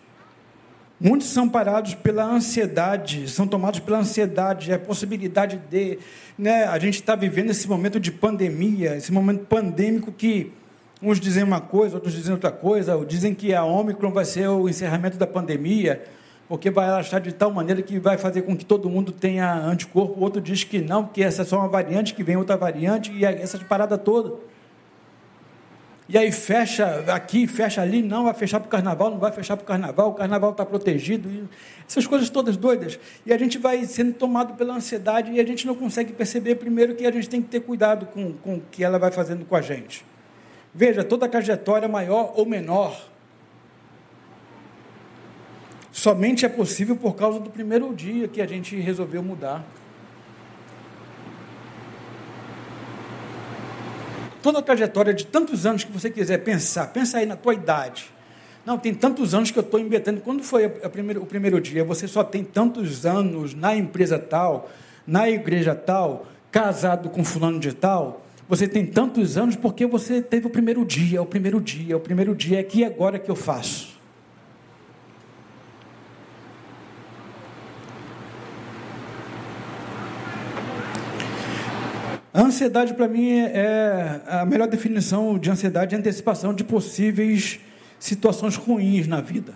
[1.00, 5.98] muitos são parados pela ansiedade, são tomados pela ansiedade, a possibilidade de.
[6.36, 10.52] Né, a gente está vivendo esse momento de pandemia, esse momento pandêmico que
[11.00, 14.68] uns dizem uma coisa, outros dizem outra coisa, dizem que a Ômicron vai ser o
[14.68, 16.04] encerramento da pandemia
[16.48, 20.18] porque vai achar de tal maneira que vai fazer com que todo mundo tenha anticorpo.
[20.18, 23.12] O outro diz que não, que essa é só uma variante, que vem outra variante,
[23.12, 24.35] e essa parada toda.
[26.07, 29.57] E aí fecha aqui, fecha ali, não vai fechar para o carnaval, não vai fechar
[29.57, 31.48] para o carnaval, o carnaval está protegido,
[31.88, 32.98] essas coisas todas doidas.
[33.24, 36.94] E a gente vai sendo tomado pela ansiedade e a gente não consegue perceber, primeiro,
[36.94, 39.57] que a gente tem que ter cuidado com, com o que ela vai fazendo com
[39.57, 40.04] a gente.
[40.74, 43.13] Veja, toda trajetória maior ou menor
[45.94, 49.64] somente é possível por causa do primeiro dia que a gente resolveu mudar.
[54.42, 58.11] Toda a trajetória de tantos anos que você quiser pensar, pensa aí na tua idade.
[58.66, 60.20] Não, tem tantos anos que eu estou embetando.
[60.20, 61.85] Quando foi a, primeiro, o primeiro dia?
[61.85, 64.68] Você só tem tantos anos na empresa tal,
[65.07, 68.26] na igreja tal, casado com fulano de tal.
[68.48, 72.35] Você tem tantos anos porque você teve o primeiro dia, o primeiro dia, o primeiro
[72.35, 72.59] dia.
[72.59, 73.93] É que agora que eu faço.
[82.34, 87.60] A ansiedade, para mim, é a melhor definição de ansiedade é antecipação de possíveis
[87.96, 89.54] situações ruins na vida.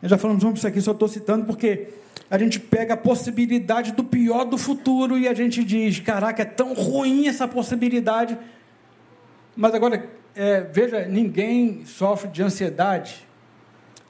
[0.00, 1.88] Nós já falamos muito isso aqui, só estou citando porque
[2.30, 6.46] a gente pega a possibilidade do pior do futuro e a gente diz: caraca, é
[6.46, 8.38] tão ruim essa possibilidade.
[9.54, 13.28] Mas agora, é, veja, ninguém sofre de ansiedade,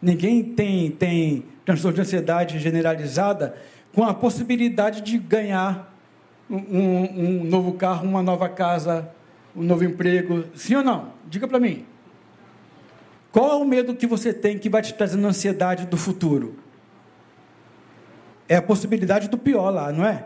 [0.00, 3.57] ninguém tem, tem transtorno de ansiedade generalizada
[3.92, 5.96] com a possibilidade de ganhar
[6.49, 9.11] um, um novo carro, uma nova casa,
[9.55, 10.45] um novo emprego.
[10.55, 11.13] Sim ou não?
[11.29, 11.85] Diga para mim.
[13.33, 16.57] Qual é o medo que você tem que vai te trazendo ansiedade do futuro?
[18.49, 20.25] É a possibilidade do pior lá, não é?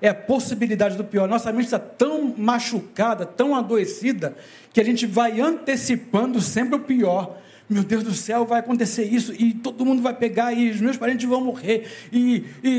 [0.00, 1.28] É a possibilidade do pior.
[1.28, 4.36] Nossa mente está tão machucada, tão adoecida,
[4.72, 7.38] que a gente vai antecipando sempre o pior.
[7.68, 10.96] Meu Deus do céu, vai acontecer isso, e todo mundo vai pegar, e os meus
[10.96, 12.70] parentes vão morrer, e, e,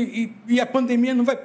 [0.48, 1.38] e, e a pandemia não vai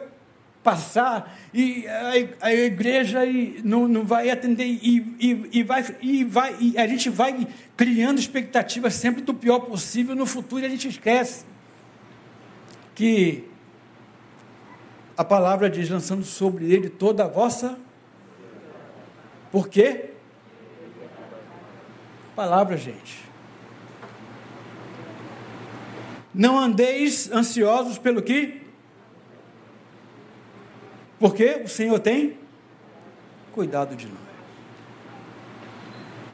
[0.67, 3.19] passar e a, a igreja
[3.63, 8.19] não, não vai atender e, e, e, vai, e, vai, e a gente vai criando
[8.19, 11.45] expectativas sempre do pior possível no futuro e a gente esquece
[12.93, 13.45] que
[15.15, 17.79] a palavra diz lançando sobre ele toda a vossa
[19.49, 20.09] por quê?
[22.35, 23.23] Palavra, gente.
[26.33, 28.66] Não andeis ansiosos pelo que
[31.19, 32.37] porque o Senhor tem
[33.51, 34.27] cuidado de nós.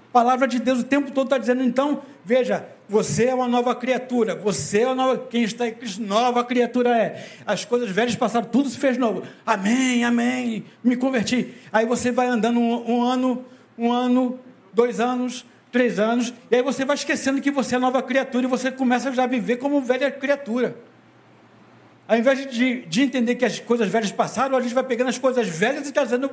[0.09, 3.73] A palavra de Deus o tempo todo está dizendo, então, veja, você é uma nova
[3.73, 7.27] criatura, você é uma nova, quem está em Cristo, nova criatura é.
[7.45, 9.23] As coisas velhas passaram, tudo se fez novo.
[9.45, 11.55] Amém, amém, me converti.
[11.71, 13.45] Aí você vai andando um, um ano,
[13.77, 14.39] um ano,
[14.71, 18.49] dois anos, três anos, e aí você vai esquecendo que você é nova criatura e
[18.49, 20.75] você começa já a viver como velha criatura.
[22.07, 25.17] Ao invés de, de entender que as coisas velhas passaram, a gente vai pegando as
[25.17, 26.29] coisas velhas e trazendo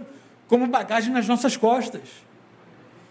[0.48, 2.02] como bagagem nas nossas costas.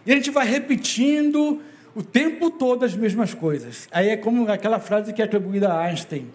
[0.06, 1.62] E a gente vai repetindo
[1.96, 3.88] o tempo todo as mesmas coisas.
[3.92, 6.30] Aí é como aquela frase que é atribuída a Einstein.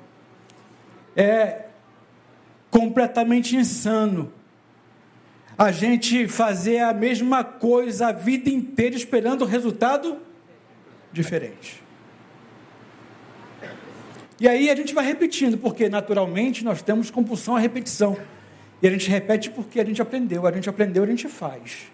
[1.14, 1.66] É
[2.70, 4.32] completamente insano
[5.56, 10.18] a gente fazer a mesma coisa a vida inteira esperando resultado
[11.12, 11.83] diferente.
[14.44, 18.14] E aí a gente vai repetindo, porque naturalmente nós temos compulsão à repetição.
[18.82, 21.90] E a gente repete porque a gente aprendeu, a gente aprendeu, a gente faz.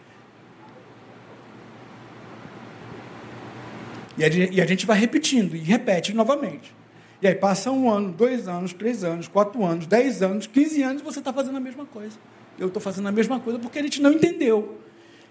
[4.18, 6.74] E a gente vai repetindo e repete novamente.
[7.22, 11.02] E aí passa um ano, dois anos, três anos, quatro anos, dez anos, quinze anos,
[11.02, 12.18] você está fazendo a mesma coisa.
[12.58, 14.76] Eu estou fazendo a mesma coisa porque a gente não entendeu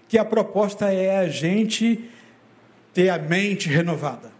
[0.08, 2.02] que a proposta é a gente
[2.94, 4.32] ter a mente renovada,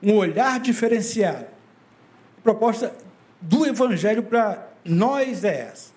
[0.00, 1.53] um olhar diferenciado
[2.44, 2.94] proposta
[3.40, 5.92] do Evangelho para nós é essa.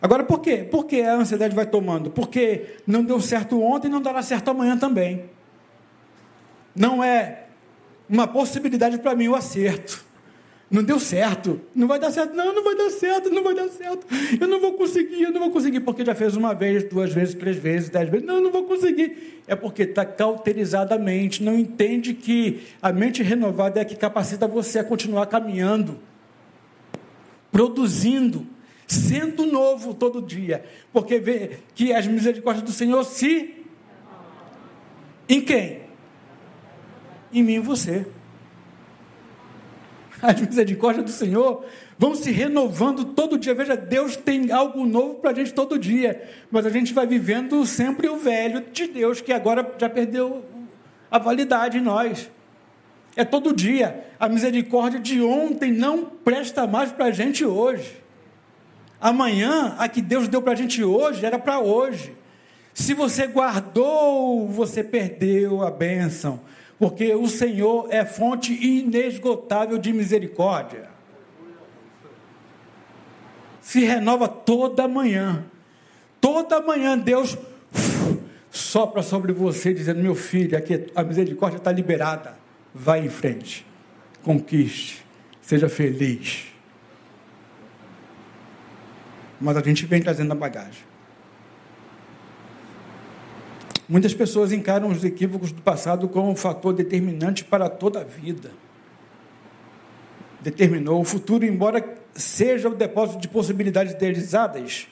[0.00, 0.58] Agora, por quê?
[0.58, 2.08] Por que a ansiedade vai tomando?
[2.08, 5.28] Porque não deu certo ontem não dará certo amanhã também.
[6.74, 7.46] Não é
[8.08, 10.06] uma possibilidade para mim o acerto.
[10.70, 11.60] Não deu certo.
[11.74, 12.34] Não vai dar certo.
[12.34, 14.06] Não, não vai dar certo, não vai dar certo.
[14.38, 17.34] Eu não vou conseguir, eu não vou conseguir, porque já fez uma vez, duas vezes,
[17.34, 18.26] três vezes, dez vezes.
[18.26, 19.42] Não, não vou conseguir.
[19.46, 23.96] É porque está cauterizada a mente, não entende que a mente renovada é a que
[23.96, 25.98] capacita você a continuar caminhando,
[27.50, 28.46] produzindo,
[28.86, 30.62] sendo novo todo dia.
[30.92, 33.54] Porque vê que as misericórdias do Senhor se.
[35.26, 35.80] Em quem?
[37.32, 38.06] Em mim e você
[40.20, 41.64] as misericórdias do Senhor
[41.96, 43.54] vão se renovando todo dia.
[43.54, 47.64] Veja, Deus tem algo novo para a gente todo dia, mas a gente vai vivendo
[47.64, 50.44] sempre o velho de Deus, que agora já perdeu
[51.10, 52.30] a validade em nós.
[53.16, 54.04] É todo dia.
[54.18, 58.02] A misericórdia de ontem não presta mais para a gente hoje.
[59.00, 62.12] Amanhã, a que Deus deu para a gente hoje, era para hoje.
[62.74, 66.40] Se você guardou, você perdeu a bênção
[66.78, 70.88] porque o Senhor é fonte inesgotável de misericórdia.
[73.60, 75.44] Se renova toda manhã.
[76.20, 77.36] Toda manhã Deus
[78.50, 82.38] sopra sobre você, dizendo: Meu filho, aqui a misericórdia está liberada.
[82.74, 83.66] Vai em frente,
[84.22, 85.04] conquiste,
[85.40, 86.46] seja feliz.
[89.40, 90.82] Mas a gente vem trazendo a bagagem.
[93.88, 98.50] Muitas pessoas encaram os equívocos do passado como um fator determinante para toda a vida.
[100.40, 101.82] Determinou o futuro, embora
[102.12, 104.86] seja o depósito de possibilidades idealizadas,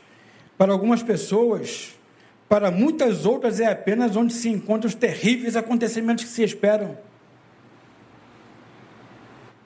[0.57, 1.95] para algumas pessoas,
[2.49, 6.97] para muitas outras é apenas onde se encontram os terríveis acontecimentos que se esperam.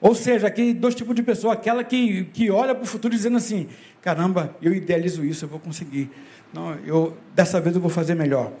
[0.01, 3.37] Ou seja, aqui dois tipos de pessoa, aquela que, que olha para o futuro dizendo
[3.37, 3.69] assim,
[4.01, 6.09] caramba, eu idealizo isso, eu vou conseguir.
[6.51, 8.51] Não, eu dessa vez eu vou fazer melhor.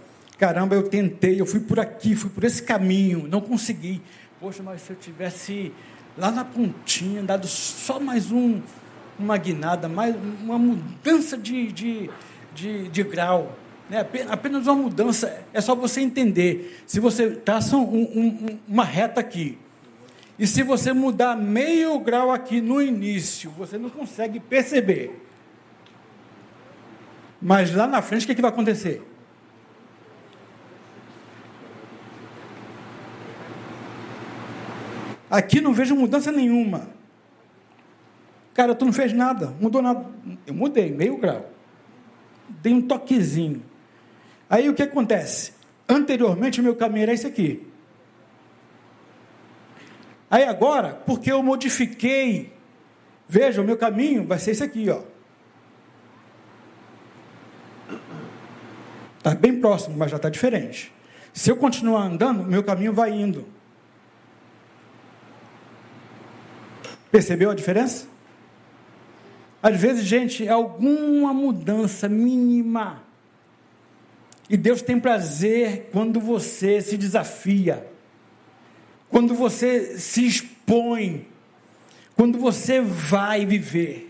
[0.41, 4.01] Caramba, eu tentei, eu fui por aqui, fui por esse caminho, não consegui.
[4.39, 5.71] Poxa, mas se eu tivesse
[6.17, 8.59] lá na pontinha, dado só mais um,
[9.19, 12.09] uma guinada, mais uma mudança de, de,
[12.55, 13.55] de, de grau,
[13.87, 14.03] né?
[14.31, 16.81] apenas uma mudança, é só você entender.
[16.87, 19.59] Se você traça um, um, uma reta aqui,
[20.39, 25.23] e se você mudar meio grau aqui no início, você não consegue perceber.
[27.39, 29.10] Mas lá na frente, o que, é que vai acontecer?
[35.31, 36.89] Aqui não vejo mudança nenhuma.
[38.53, 40.05] Cara, tu não fez nada, mudou nada.
[40.45, 41.49] Eu mudei, meio grau.
[42.49, 43.63] Dei um toquezinho.
[44.49, 45.53] Aí o que acontece?
[45.87, 47.65] Anteriormente o meu caminho era esse aqui.
[50.29, 52.51] Aí agora, porque eu modifiquei,
[53.27, 55.01] veja, o meu caminho vai ser esse aqui, ó.
[59.17, 60.93] Está bem próximo, mas já está diferente.
[61.31, 63.45] Se eu continuar andando, meu caminho vai indo.
[67.11, 68.07] Percebeu a diferença?
[69.61, 73.03] Às vezes, gente, é alguma mudança mínima.
[74.49, 77.91] E Deus tem prazer quando você se desafia
[79.11, 81.27] quando você se expõe,
[82.15, 84.07] quando você vai viver.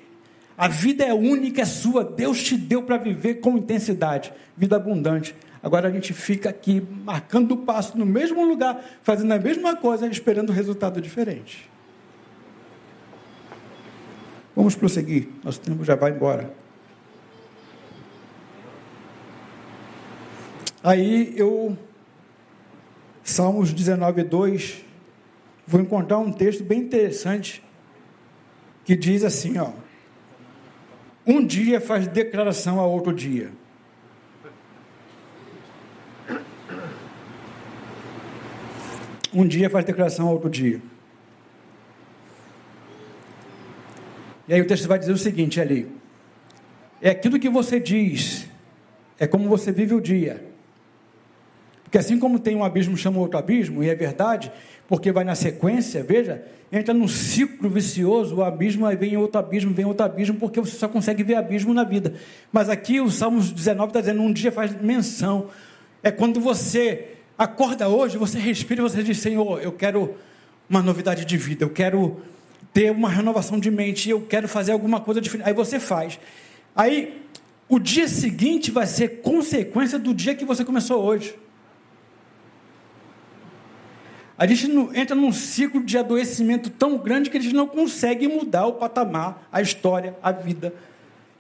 [0.56, 5.36] A vida é única, é sua, Deus te deu para viver com intensidade, vida abundante.
[5.64, 10.08] Agora a gente fica aqui marcando o passo no mesmo lugar, fazendo a mesma coisa,
[10.08, 11.70] esperando um resultado diferente.
[14.56, 16.54] Vamos prosseguir, nosso tempo já vai embora.
[20.84, 21.78] Aí eu,
[23.24, 24.84] Salmos 19, 2,
[25.66, 27.64] vou encontrar um texto bem interessante
[28.84, 29.72] que diz assim, ó:
[31.26, 33.52] Um dia faz declaração a outro dia.
[39.34, 40.82] Um dia faz declaração a outro dia.
[44.52, 45.88] E aí o texto vai dizer o seguinte ali:
[47.02, 48.49] É aquilo que você diz,
[49.18, 50.43] é como você vive o dia.
[51.84, 54.52] Porque assim como tem um abismo chama outro abismo, e é verdade,
[54.89, 59.74] porque vai na sequência, veja, entra num ciclo vicioso, o abismo, aí vem outro abismo,
[59.74, 62.14] vem outro abismo, porque você só consegue ver abismo na vida.
[62.52, 65.47] Mas aqui o Salmos 19 está dizendo, um dia faz menção.
[66.04, 70.14] É quando você acorda hoje, você respira você diz, Senhor, eu quero
[70.70, 72.22] uma novidade de vida, eu quero
[72.74, 75.47] ter uma renovação de mente, eu quero fazer alguma coisa diferente.
[75.47, 76.19] Aí você faz.
[76.76, 77.22] Aí,
[77.67, 81.36] o dia seguinte vai ser consequência do dia que você começou hoje.
[84.38, 88.65] A gente entra num ciclo de adoecimento tão grande que a gente não consegue mudar
[88.65, 90.74] o patamar, a história, a vida.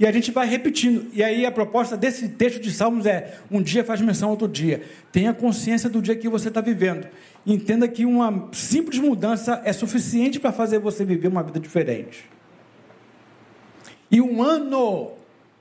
[0.01, 1.11] E a gente vai repetindo.
[1.13, 4.81] E aí a proposta desse texto de Salmos é: um dia faz menção outro dia.
[5.11, 7.07] Tenha consciência do dia que você está vivendo.
[7.45, 12.27] Entenda que uma simples mudança é suficiente para fazer você viver uma vida diferente.
[14.09, 15.11] E um ano,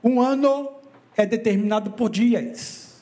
[0.03, 0.71] um ano
[1.15, 2.99] é determinado por dias.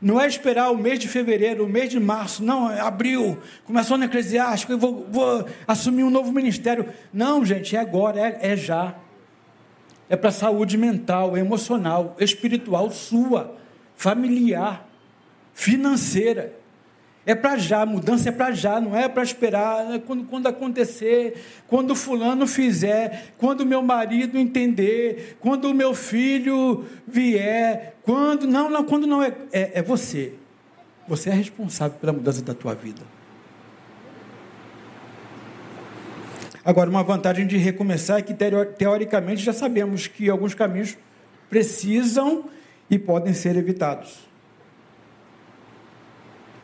[0.00, 3.98] Não é esperar o mês de fevereiro, o mês de março, não, é abril, começou
[3.98, 6.86] no Eclesiástico, eu vou, vou assumir um novo ministério.
[7.12, 8.94] Não, gente, é agora, é, é já.
[10.10, 13.56] É para a saúde mental, emocional, espiritual sua,
[13.94, 14.84] familiar,
[15.54, 16.52] financeira.
[17.24, 20.02] É para já, a mudança é para já, não é para esperar né?
[20.04, 27.94] quando, quando acontecer, quando fulano fizer, quando meu marido entender, quando o meu filho vier,
[28.02, 28.48] quando.
[28.48, 30.32] Não, não, quando não é, é, é você.
[31.06, 33.02] Você é responsável pela mudança da tua vida.
[36.64, 38.34] Agora, uma vantagem de recomeçar é que,
[38.76, 40.96] teoricamente, já sabemos que alguns caminhos
[41.48, 42.44] precisam
[42.88, 44.28] e podem ser evitados.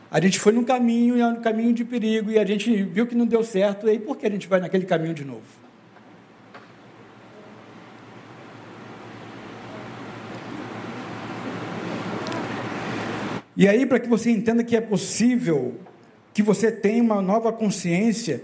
[0.09, 3.25] A gente foi num caminho, um caminho de perigo, e a gente viu que não
[3.25, 5.43] deu certo, e aí por que a gente vai naquele caminho de novo?
[13.55, 15.75] E aí, para que você entenda que é possível,
[16.31, 18.43] que você tenha uma nova consciência,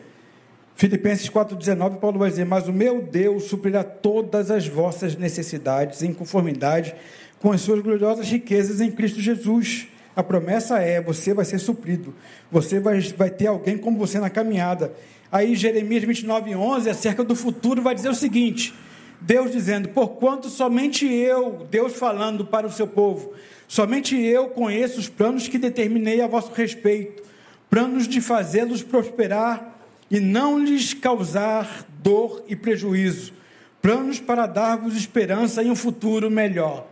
[0.76, 6.14] Filipenses 4,19, Paulo vai dizer: Mas o meu Deus suprirá todas as vossas necessidades em
[6.14, 6.96] conformidade
[7.40, 9.88] com as suas gloriosas riquezas em Cristo Jesus.
[10.16, 12.14] A promessa é: você vai ser suprido,
[12.52, 14.94] você vai, vai ter alguém como você na caminhada.
[15.32, 18.74] Aí Jeremias 29, 11, acerca do futuro, vai dizer o seguinte:
[19.22, 23.34] Deus dizendo, porquanto somente eu, Deus falando para o seu povo,
[23.68, 27.24] somente eu conheço os planos que determinei a vosso respeito,
[27.70, 29.73] planos de fazê-los prosperar
[30.14, 33.34] e não lhes causar dor e prejuízo,
[33.82, 36.86] planos para dar-vos esperança e um futuro melhor.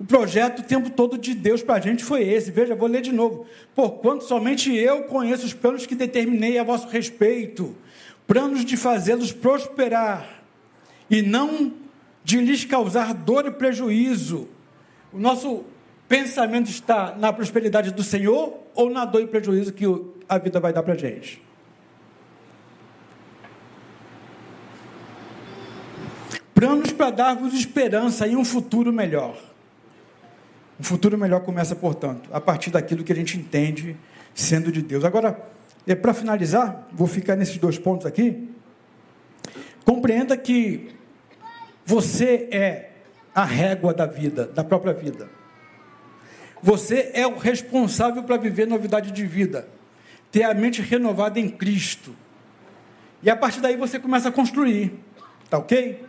[0.00, 2.50] O projeto o tempo todo de Deus para a gente foi esse.
[2.50, 3.44] Veja, vou ler de novo.
[3.74, 7.76] Porquanto somente eu conheço os planos que determinei a vosso respeito,
[8.26, 10.42] planos de fazê-los prosperar
[11.10, 11.74] e não
[12.24, 14.48] de lhes causar dor e prejuízo.
[15.12, 15.62] O nosso
[16.08, 19.86] pensamento está na prosperidade do Senhor ou na dor e prejuízo que
[20.28, 21.42] a vida vai dar para gente?
[26.54, 29.36] Planos para dar-vos esperança e um futuro melhor.
[30.78, 33.96] Um futuro melhor começa, portanto, a partir daquilo que a gente entende
[34.34, 35.04] sendo de Deus.
[35.04, 35.38] Agora,
[35.86, 38.48] é, para finalizar, vou ficar nesses dois pontos aqui.
[39.84, 40.94] Compreenda que
[41.84, 42.90] você é
[43.34, 45.28] a régua da vida, da própria vida.
[46.62, 49.68] Você é o responsável para viver novidade de vida,
[50.34, 52.12] ter a mente renovada em Cristo.
[53.22, 54.98] E a partir daí você começa a construir,
[55.48, 56.04] tá ok?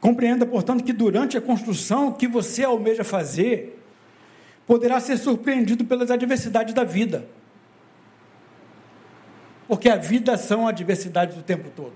[0.00, 3.78] Compreenda, portanto, que durante a construção que você almeja fazer,
[4.66, 7.28] poderá ser surpreendido pelas adversidades da vida.
[9.68, 11.92] Porque a vida são adversidades o tempo todo.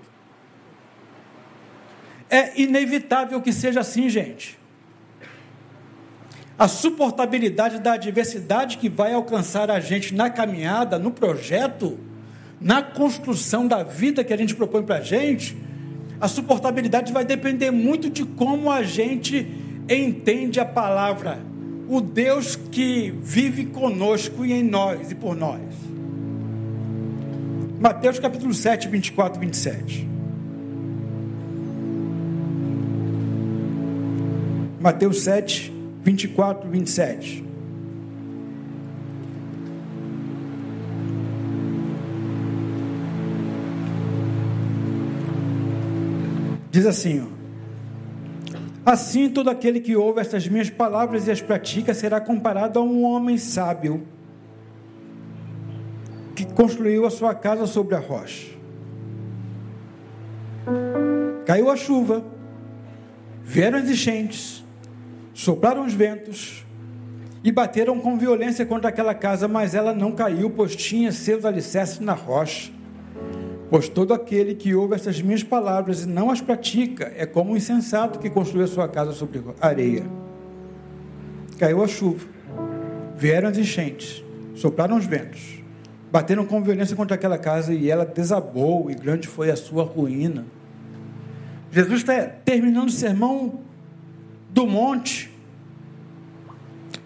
[2.29, 4.59] É inevitável que seja assim, gente.
[6.57, 11.99] A suportabilidade da adversidade que vai alcançar a gente na caminhada, no projeto,
[12.59, 15.55] na construção da vida que a gente propõe para a gente,
[16.19, 19.47] a suportabilidade vai depender muito de como a gente
[19.87, 21.39] entende a palavra.
[21.87, 25.61] O Deus que vive conosco e em nós e por nós.
[27.79, 30.07] Mateus capítulo 7, 24 e 27.
[34.79, 35.76] Mateus 7,
[36.07, 37.45] 24 e 27.
[46.71, 52.21] Diz assim: ó, Assim todo aquele que ouve estas minhas palavras e as pratica será
[52.21, 54.07] comparado a um homem sábio
[56.33, 58.55] que construiu a sua casa sobre a rocha.
[61.45, 62.23] Caiu a chuva,
[63.43, 64.63] vieram as enchentes,
[65.37, 66.65] sopraram os ventos
[67.43, 71.99] e bateram com violência contra aquela casa, mas ela não caiu, pois tinha seus alicerces
[71.99, 72.71] na rocha.
[73.69, 77.55] Pois todo aquele que ouve essas minhas palavras e não as pratica é como um
[77.55, 80.07] insensato que construiu a sua casa sobre areia.
[81.59, 82.25] Caiu a chuva,
[83.15, 84.23] vieram as enchentes,
[84.55, 85.63] sopraram os ventos,
[86.11, 90.47] bateram com violência contra aquela casa e ela desabou, e grande foi a sua ruína.
[91.69, 93.66] Jesus está terminando o sermão
[94.49, 95.29] do monte,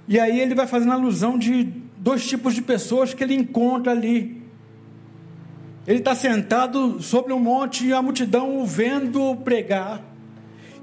[0.07, 1.63] e aí ele vai fazendo alusão de
[1.97, 4.41] dois tipos de pessoas que ele encontra ali
[5.87, 10.03] ele está sentado sobre um monte e a multidão o vendo pregar.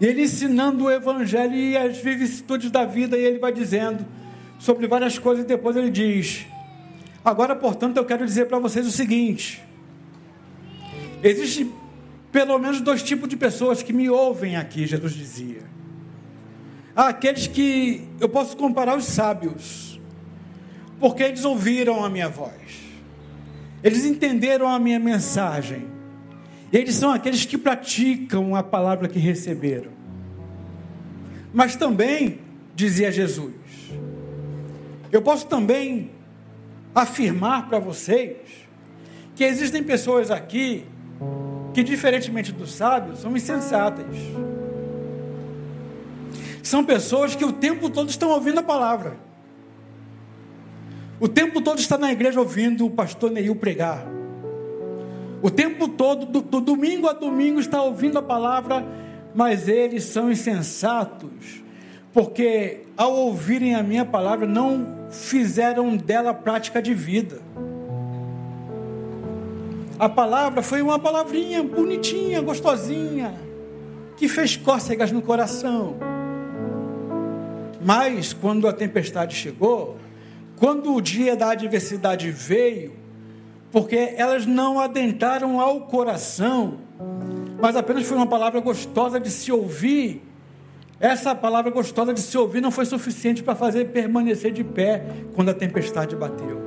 [0.01, 4.05] E ele ensinando o evangelho e as vicissitudes da vida, e ele vai dizendo
[4.59, 6.47] sobre várias coisas, e depois ele diz:
[7.25, 9.63] Agora, portanto, eu quero dizer para vocês o seguinte:
[11.23, 11.71] existe
[12.33, 15.78] pelo menos dois tipos de pessoas que me ouvem aqui, Jesus dizia.
[16.99, 20.01] Há aqueles que eu posso comparar os sábios,
[20.99, 22.51] porque eles ouviram a minha voz.
[23.84, 25.86] Eles entenderam a minha mensagem.
[26.72, 29.92] Eles são aqueles que praticam a palavra que receberam.
[31.55, 32.40] Mas também,
[32.74, 33.55] dizia Jesus,
[35.12, 36.11] eu posso também
[36.92, 38.38] afirmar para vocês
[39.36, 40.84] que existem pessoas aqui
[41.72, 44.16] que, diferentemente dos sábios, são insensatas.
[46.63, 49.29] São pessoas que o tempo todo estão ouvindo a palavra
[51.21, 54.07] o tempo todo está na igreja ouvindo o pastor Neil pregar.
[55.43, 58.85] O tempo todo, do, do, domingo a domingo, está ouvindo a palavra,
[59.35, 61.63] mas eles são insensatos,
[62.13, 67.41] porque ao ouvirem a minha palavra, não fizeram dela prática de vida.
[69.99, 73.35] A palavra foi uma palavrinha bonitinha, gostosinha,
[74.17, 76.08] que fez cócegas no coração.
[77.89, 79.97] Mas quando a tempestade chegou,
[80.57, 82.93] quando o dia da adversidade veio,
[83.72, 86.80] porque elas não adentraram ao coração,
[87.59, 90.22] mas apenas foi uma palavra gostosa de se ouvir,
[91.01, 95.03] Essa palavra gostosa de se ouvir não foi suficiente para fazer permanecer de pé
[95.34, 96.61] quando a tempestade bateu.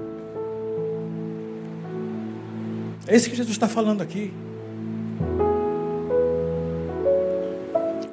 [3.05, 4.33] É isso que Jesus está falando aqui.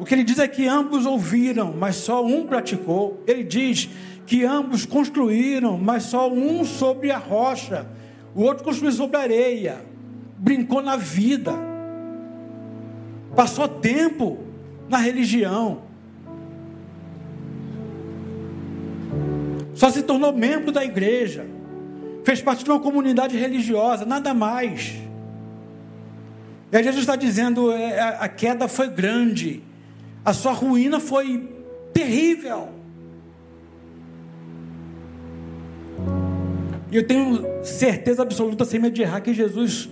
[0.08, 3.22] Que ele diz é que ambos ouviram, mas só um praticou.
[3.26, 3.88] Ele diz
[4.26, 7.86] que ambos construíram, mas só um sobre a rocha,
[8.34, 9.84] o outro construiu sobre a areia,
[10.38, 11.52] brincou na vida,
[13.36, 14.38] passou tempo
[14.88, 15.88] na religião.
[19.78, 21.46] só se tornou membro da igreja,
[22.24, 24.96] fez parte de uma comunidade religiosa, nada mais.
[26.72, 29.62] E aí Jesus está dizendo: é, a queda foi grande,
[30.28, 31.48] a sua ruína foi
[31.92, 32.68] terrível.
[36.90, 39.88] E eu tenho certeza absoluta, sem medo de errar, que Jesus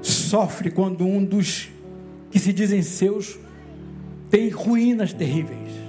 [0.00, 1.68] sofre quando um dos
[2.30, 3.38] que se dizem seus
[4.30, 5.80] tem ruínas terríveis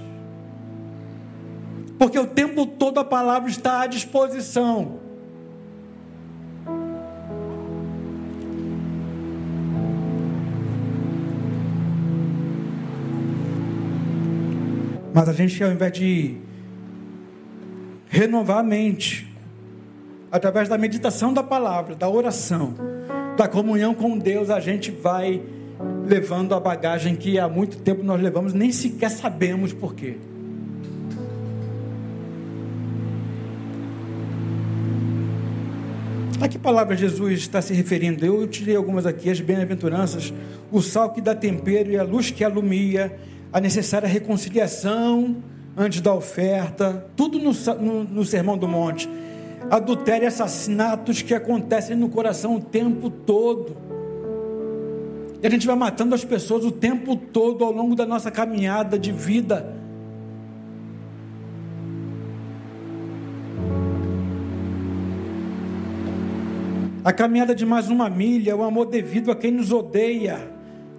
[2.02, 5.01] porque o tempo todo a palavra está à disposição.
[15.14, 16.36] Mas a gente, ao invés de
[18.08, 19.30] renovar a mente,
[20.30, 22.74] através da meditação da palavra, da oração,
[23.36, 25.42] da comunhão com Deus, a gente vai
[26.06, 30.16] levando a bagagem que há muito tempo nós levamos, nem sequer sabemos por quê.
[36.40, 38.26] A que palavra Jesus está se referindo?
[38.26, 40.32] Eu tirei algumas aqui, as bem-aventuranças,
[40.72, 43.16] o sal que dá tempero e a luz que alumia,
[43.52, 45.36] a necessária reconciliação
[45.76, 49.08] antes da oferta, tudo no, no, no Sermão do Monte.
[49.70, 53.76] Adultério e assassinatos que acontecem no coração o tempo todo.
[55.42, 58.98] E a gente vai matando as pessoas o tempo todo ao longo da nossa caminhada
[58.98, 59.82] de vida
[67.04, 70.51] A caminhada de mais uma milha, o amor devido a quem nos odeia.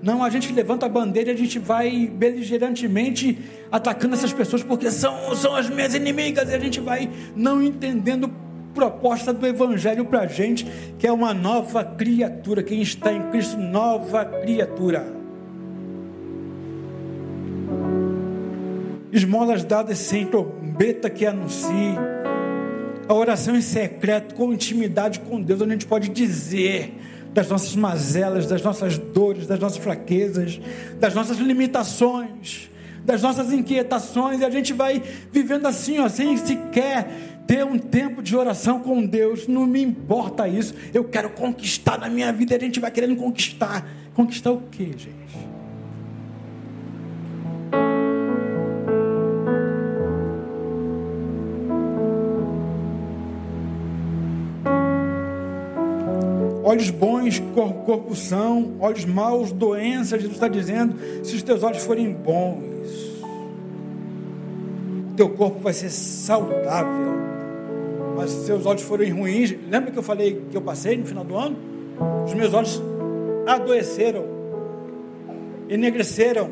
[0.03, 3.39] Não, a gente levanta a bandeira e a gente vai beligerantemente
[3.71, 8.29] atacando essas pessoas porque são, são as minhas inimigas e a gente vai não entendendo
[8.75, 10.67] proposta do Evangelho para a gente,
[10.99, 12.61] que é uma nova criatura.
[12.61, 15.07] Quem está em Cristo, nova criatura.
[19.09, 21.95] Esmolas dadas sem trombeta que anuncie
[23.07, 26.93] a oração em secreto, com intimidade com Deus, onde a gente pode dizer
[27.33, 30.59] das nossas mazelas, das nossas dores, das nossas fraquezas,
[30.99, 32.69] das nossas limitações,
[33.03, 38.21] das nossas inquietações, e a gente vai vivendo assim, ó, sem sequer ter um tempo
[38.21, 39.47] de oração com Deus.
[39.47, 43.85] Não me importa isso, eu quero conquistar na minha vida, a gente vai querendo conquistar.
[44.13, 45.52] Conquistar o quê, gente?
[56.73, 57.39] Olhos bons,
[57.85, 60.19] corpo são, olhos maus, doenças.
[60.19, 62.63] Jesus está dizendo: se os teus olhos forem bons,
[65.15, 67.13] teu corpo vai ser saudável.
[68.15, 71.23] Mas se seus olhos forem ruins, lembra que eu falei que eu passei no final
[71.23, 71.57] do ano?
[72.25, 72.81] Os meus olhos
[73.47, 74.25] adoeceram,
[75.69, 76.49] enegreceram,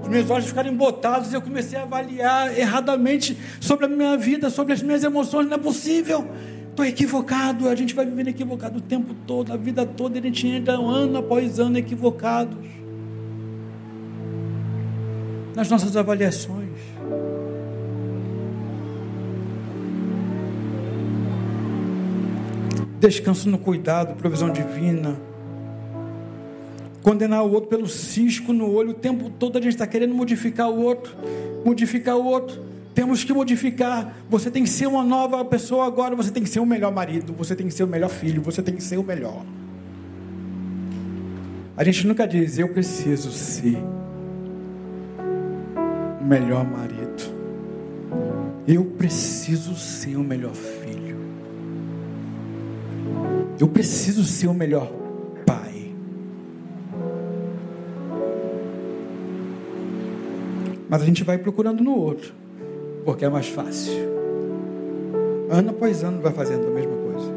[0.00, 4.48] os meus olhos ficaram embotados e eu comecei a avaliar erradamente sobre a minha vida,
[4.48, 5.46] sobre as minhas emoções.
[5.46, 6.24] Não é possível
[6.78, 10.46] estou equivocado, a gente vai vivendo equivocado o tempo todo, a vida toda, a gente
[10.46, 12.56] entra ano após ano equivocados
[15.56, 16.68] nas nossas avaliações.
[23.00, 25.16] Descanso no cuidado, provisão divina.
[27.02, 30.70] Condenar o outro pelo cisco no olho, o tempo todo a gente está querendo modificar
[30.70, 31.12] o outro,
[31.64, 32.77] modificar o outro.
[32.98, 34.12] Temos que modificar.
[34.28, 36.16] Você tem que ser uma nova pessoa agora.
[36.16, 37.32] Você tem que ser o melhor marido.
[37.34, 38.42] Você tem que ser o melhor filho.
[38.42, 39.44] Você tem que ser o melhor.
[41.76, 43.78] A gente nunca diz, eu preciso ser
[46.20, 47.22] o melhor marido.
[48.66, 51.20] Eu preciso ser o melhor filho.
[53.60, 54.90] Eu preciso ser o melhor
[55.46, 55.92] pai.
[60.88, 62.47] Mas a gente vai procurando no outro
[63.08, 63.94] porque é mais fácil.
[65.48, 67.32] Ano após ano vai fazendo a mesma coisa.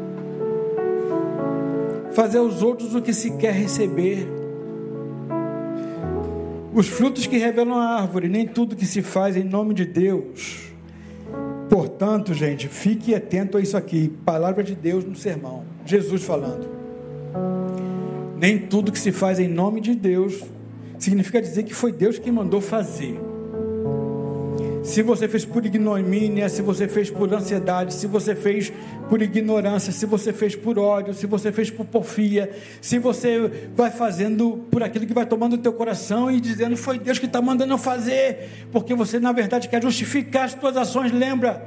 [2.12, 4.28] Fazer aos outros o que se quer receber.
[6.74, 10.74] Os frutos que revelam a árvore, nem tudo que se faz em nome de Deus.
[11.70, 14.12] Portanto, gente, fique atento a isso aqui.
[14.26, 15.64] Palavra de Deus no sermão.
[15.86, 16.68] Jesus falando.
[18.36, 20.38] Nem tudo que se faz em nome de Deus
[20.98, 23.31] significa dizer que foi Deus que mandou fazer.
[24.82, 28.72] Se você fez por ignomínia, se você fez por ansiedade, se você fez
[29.08, 33.92] por ignorância, se você fez por ódio, se você fez por porfia, se você vai
[33.92, 37.40] fazendo por aquilo que vai tomando o teu coração e dizendo foi Deus que está
[37.40, 41.64] mandando eu fazer, porque você na verdade quer justificar as tuas ações, lembra?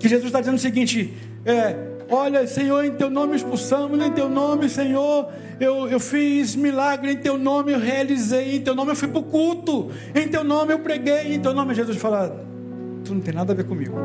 [0.00, 1.12] Que Jesus está dizendo o seguinte:
[1.44, 7.12] é, olha, Senhor, em teu nome expulsamos, em teu nome, Senhor, eu, eu fiz milagre
[7.12, 10.44] em teu nome, eu realizei, em teu nome eu fui para o culto, em teu
[10.44, 12.44] nome eu preguei, em teu nome Jesus fala,
[13.04, 13.96] tu não tem nada a ver comigo.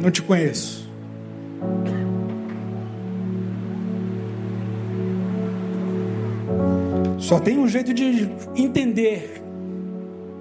[0.00, 0.86] Não te conheço.
[7.18, 9.45] Só tem um jeito de entender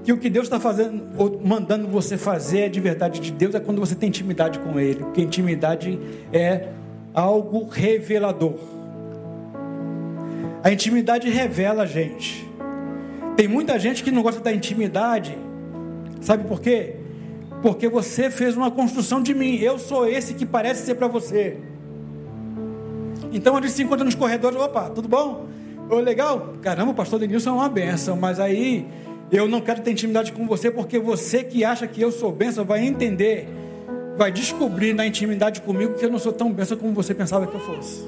[0.05, 3.55] que o que Deus está fazendo, ou mandando você fazer é de verdade de Deus,
[3.55, 4.99] é quando você tem intimidade com Ele.
[4.99, 5.99] Porque intimidade
[6.31, 6.67] é
[7.11, 8.53] algo revelador.
[10.63, 12.47] A intimidade revela, gente.
[13.35, 15.35] Tem muita gente que não gosta da intimidade.
[16.21, 16.97] Sabe por quê?
[17.63, 19.55] Porque você fez uma construção de mim.
[19.55, 21.57] Eu sou esse que parece ser para você.
[23.33, 24.59] Então a gente se encontra nos corredores.
[24.59, 25.47] Opa, tudo bom?
[25.89, 26.53] Ô, legal?
[26.61, 28.15] Caramba, o pastor Denilson é uma benção.
[28.15, 28.87] Mas aí
[29.31, 32.63] eu não quero ter intimidade com você porque você que acha que eu sou benção
[32.63, 33.47] vai entender
[34.17, 37.53] vai descobrir na intimidade comigo que eu não sou tão benção como você pensava que
[37.53, 38.03] eu fosse.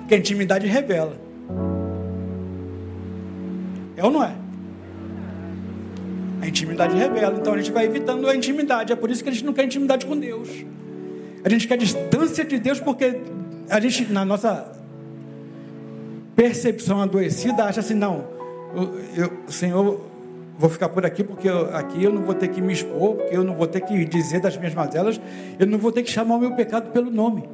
[0.00, 1.16] Porque a intimidade revela.
[3.96, 4.34] É ou não é?
[6.42, 7.36] A intimidade revela.
[7.38, 8.92] Então a gente vai evitando a intimidade.
[8.92, 10.48] É por isso que a gente não quer intimidade com Deus.
[11.44, 13.20] A gente quer distância de Deus porque
[13.70, 14.72] a gente, na nossa
[16.34, 18.35] percepção adoecida, acha assim: não,
[19.16, 20.00] eu, Senhor
[20.58, 23.36] vou ficar por aqui porque eu, aqui eu não vou ter que me expor, porque
[23.36, 25.20] eu não vou ter que dizer das minhas mazelas,
[25.58, 27.48] eu não vou ter que chamar o meu pecado pelo nome.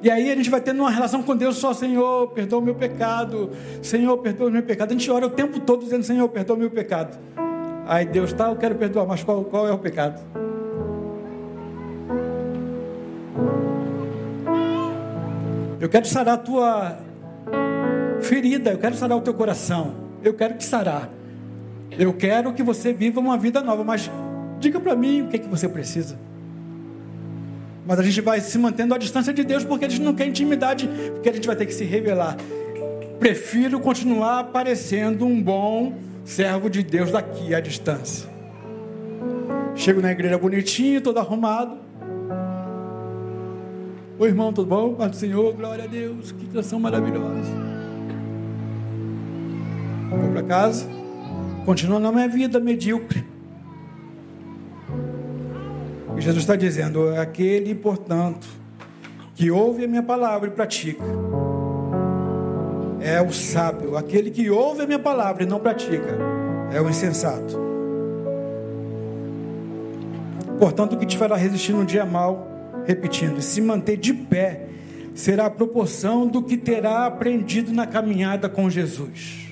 [0.00, 2.74] E aí a gente vai tendo uma relação com Deus só, Senhor, perdoa o meu
[2.74, 3.50] pecado,
[3.82, 4.90] Senhor, perdoa o meu pecado.
[4.90, 7.18] A gente ora o tempo todo dizendo, Senhor, perdoa o meu pecado.
[7.84, 10.22] Aí Deus, tá, eu quero perdoar, mas qual, qual é o pecado?
[15.80, 17.07] Eu quero sarar a tua
[18.22, 20.08] ferida, eu quero sarar o teu coração.
[20.22, 21.10] Eu quero te sarar.
[21.98, 24.10] Eu quero que você viva uma vida nova, mas
[24.60, 26.18] diga para mim o que, é que você precisa.
[27.86, 30.26] Mas a gente vai se mantendo à distância de Deus porque a gente não quer
[30.26, 32.36] intimidade, porque a gente vai ter que se revelar.
[33.18, 35.94] Prefiro continuar parecendo um bom
[36.24, 38.28] servo de Deus daqui à distância.
[39.74, 41.78] Chego na igreja bonitinho, todo arrumado.
[44.18, 44.94] Oi, irmão, tudo bom?
[44.94, 47.67] Pai do Senhor, glória a Deus, que canção maravilhosa
[50.16, 50.86] vou para casa,
[51.64, 53.24] continuo na minha vida medíocre.
[56.16, 58.48] E Jesus está dizendo: aquele, portanto,
[59.34, 61.04] que ouve a minha palavra e pratica,
[63.00, 63.96] é o sábio.
[63.96, 66.18] Aquele que ouve a minha palavra e não pratica,
[66.72, 67.68] é o insensato.
[70.58, 72.48] Portanto, o que te fará resistir no dia mal,
[72.84, 74.66] repetindo, se manter de pé,
[75.14, 79.47] será a proporção do que terá aprendido na caminhada com Jesus.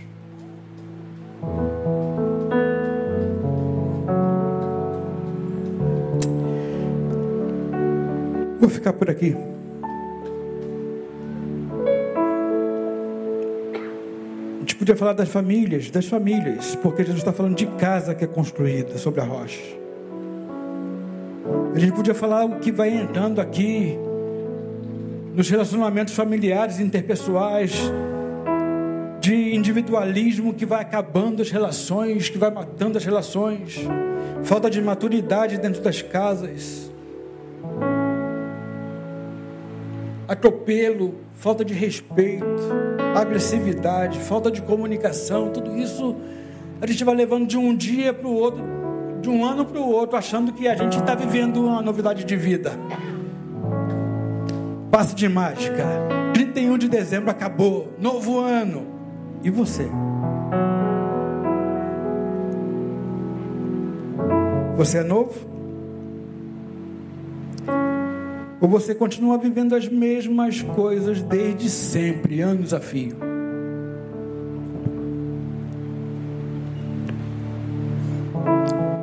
[8.67, 9.33] Vou ficar por aqui.
[14.57, 18.25] A gente podia falar das famílias, das famílias, porque Jesus está falando de casa que
[18.25, 19.63] é construída sobre a rocha.
[21.77, 23.97] A gente podia falar o que vai entrando aqui
[25.33, 27.73] nos relacionamentos familiares, interpessoais,
[29.21, 33.87] de individualismo que vai acabando as relações, que vai matando as relações,
[34.43, 36.91] falta de maturidade dentro das casas,
[40.29, 42.45] atropelo, falta de respeito,
[43.15, 46.17] agressividade, falta de comunicação, tudo isso
[46.81, 48.63] a gente vai levando de um dia para o outro,
[49.21, 52.37] de um ano para o outro, achando que a gente está vivendo uma novidade de
[52.37, 52.73] vida.
[54.91, 55.85] Passe de mágica.
[56.35, 58.87] 31 de dezembro acabou, novo ano.
[59.43, 59.89] E você?
[64.77, 65.56] Você é novo?
[68.67, 73.17] Ou você continua vivendo as mesmas coisas desde sempre, anos a fio?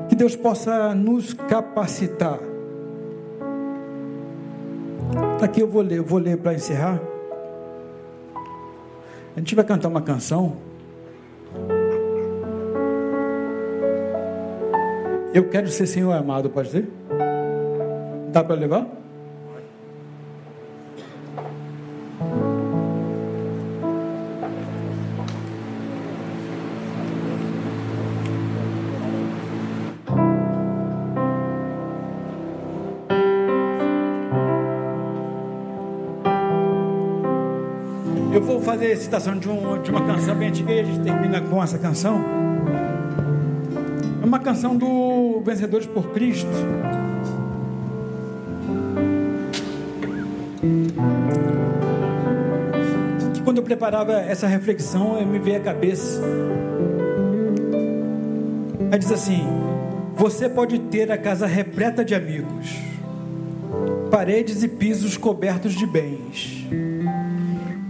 [0.10, 2.42] Que Deus possa nos capacitar.
[5.42, 7.02] Aqui eu vou ler, eu vou ler para encerrar.
[9.34, 10.58] A gente vai cantar uma canção.
[15.34, 16.86] Eu quero ser Senhor amado, pode ser?
[18.34, 19.03] Dá para levar?
[38.84, 41.80] Fazer citação de, um, de uma canção bem antiga e a gente termina com essa
[41.80, 42.22] canção.
[44.22, 46.50] É uma canção do Vencedores por Cristo.
[53.34, 56.22] Que quando eu preparava essa reflexão, eu me veio à cabeça.
[58.88, 59.48] Ela diz assim:
[60.16, 62.82] Você pode ter a casa repleta de amigos,
[64.12, 66.68] paredes e pisos cobertos de bens,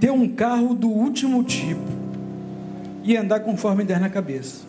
[0.04, 1.80] ter um carro do último tipo
[3.06, 4.66] e andar conforme der na cabeça.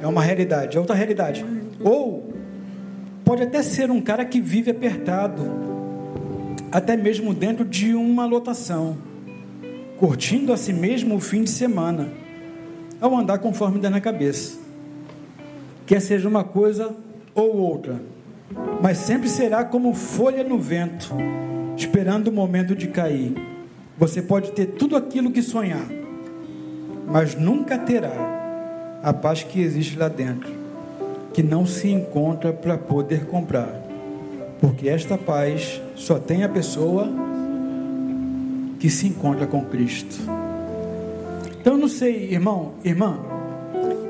[0.00, 1.44] É uma realidade, é outra realidade.
[1.84, 2.32] Ou
[3.26, 5.42] pode até ser um cara que vive apertado,
[6.70, 8.96] até mesmo dentro de uma lotação,
[9.98, 12.08] curtindo a si mesmo o fim de semana,
[13.02, 14.58] ao andar conforme der na cabeça.
[15.84, 16.96] Quer seja uma coisa
[17.34, 18.00] ou outra,
[18.80, 21.14] mas sempre será como folha no vento,
[21.76, 23.34] esperando o momento de cair.
[23.98, 25.86] Você pode ter tudo aquilo que sonhar,
[27.06, 30.50] mas nunca terá a paz que existe lá dentro,
[31.32, 33.80] que não se encontra para poder comprar.
[34.60, 37.08] Porque esta paz só tem a pessoa
[38.78, 40.16] que se encontra com Cristo.
[41.60, 43.18] Então eu não sei, irmão, irmã,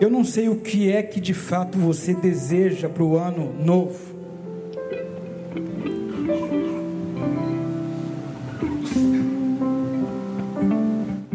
[0.01, 4.12] eu não sei o que é que de fato você deseja para o ano novo.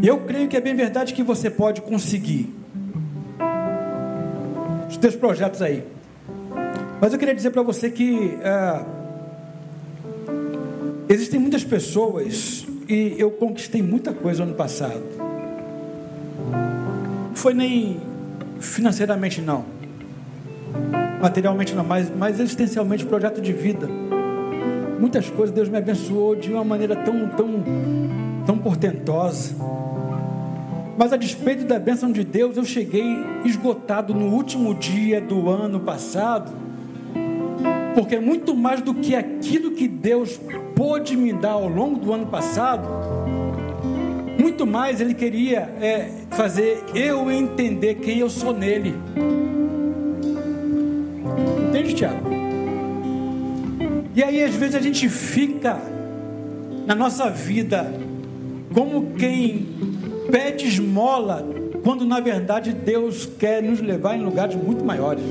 [0.02, 2.54] E eu creio que é bem verdade que você pode conseguir
[4.88, 5.84] os teus projetos aí.
[7.02, 8.86] Mas eu queria dizer para você que é,
[11.10, 15.04] existem muitas pessoas e eu conquistei muita coisa ano passado.
[17.30, 18.00] Não foi nem
[18.60, 19.66] financeiramente não,
[21.22, 23.88] materialmente não, mas, mas existencialmente projeto de vida.
[25.00, 27.64] Muitas coisas Deus me abençoou de uma maneira tão, tão,
[28.48, 29.54] tão portentosa.
[30.98, 33.06] Mas a despeito da bênção de Deus, eu cheguei
[33.44, 36.52] esgotado no último dia do ano passado,
[37.94, 40.40] porque muito mais do que aquilo que Deus
[40.74, 42.88] pôde me dar ao longo do ano passado,
[44.40, 48.96] muito mais Ele queria é, fazer eu entender quem eu sou nele.
[51.70, 52.30] Entende, Tiago?
[54.16, 55.80] E aí, às vezes, a gente fica
[56.88, 58.07] na nossa vida
[58.78, 59.66] como quem
[60.32, 61.44] pede esmola,
[61.84, 65.24] quando na verdade Deus quer nos levar em lugares muito maiores.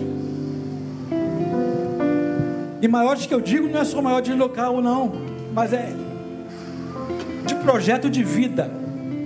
[2.83, 5.13] E maiores que eu digo não é só maior de local, não,
[5.55, 5.93] mas é
[7.47, 8.69] de projeto de vida,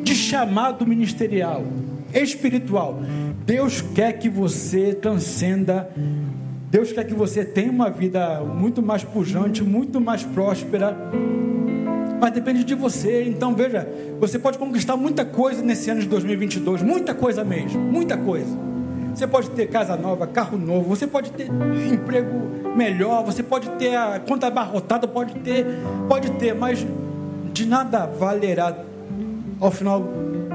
[0.02, 1.64] de chamado ministerial,
[2.12, 3.00] espiritual.
[3.46, 5.90] Deus quer que você transcenda,
[6.70, 10.94] Deus quer que você tenha uma vida muito mais pujante, muito mais próspera
[12.20, 13.24] mas depende de você.
[13.24, 13.88] Então veja,
[14.20, 18.56] você pode conquistar muita coisa nesse ano de 2022, muita coisa mesmo, muita coisa.
[19.14, 21.48] Você pode ter casa nova, carro novo, você pode ter
[21.92, 25.66] emprego melhor, você pode ter a conta abarrotada, pode ter,
[26.08, 26.86] pode ter, mas
[27.52, 28.76] de nada valerá
[29.58, 30.00] ao final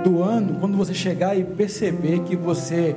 [0.03, 2.95] do ano quando você chegar e perceber que você,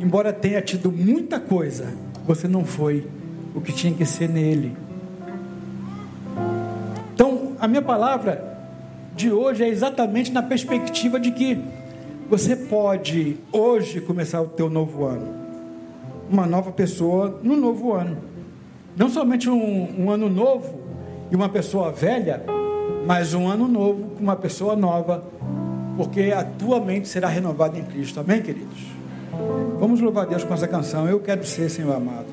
[0.00, 1.92] embora tenha tido muita coisa,
[2.26, 3.06] você não foi
[3.54, 4.83] o que tinha que ser nele
[7.64, 8.44] a minha palavra
[9.16, 11.58] de hoje é exatamente na perspectiva de que
[12.28, 15.28] você pode hoje começar o teu novo ano,
[16.30, 18.18] uma nova pessoa no novo ano,
[18.94, 20.78] não somente um, um ano novo
[21.30, 22.44] e uma pessoa velha,
[23.06, 25.24] mas um ano novo com uma pessoa nova,
[25.96, 28.20] porque a tua mente será renovada em Cristo.
[28.20, 28.82] Amém, queridos?
[29.80, 31.08] Vamos louvar Deus com essa canção.
[31.08, 32.26] Eu quero ser, Senhor amado.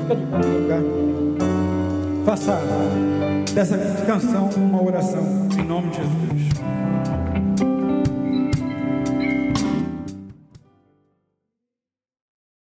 [0.00, 1.23] Fica de lugar.
[2.24, 2.58] Faça
[3.54, 6.53] dessa canção uma oração em nome de Jesus.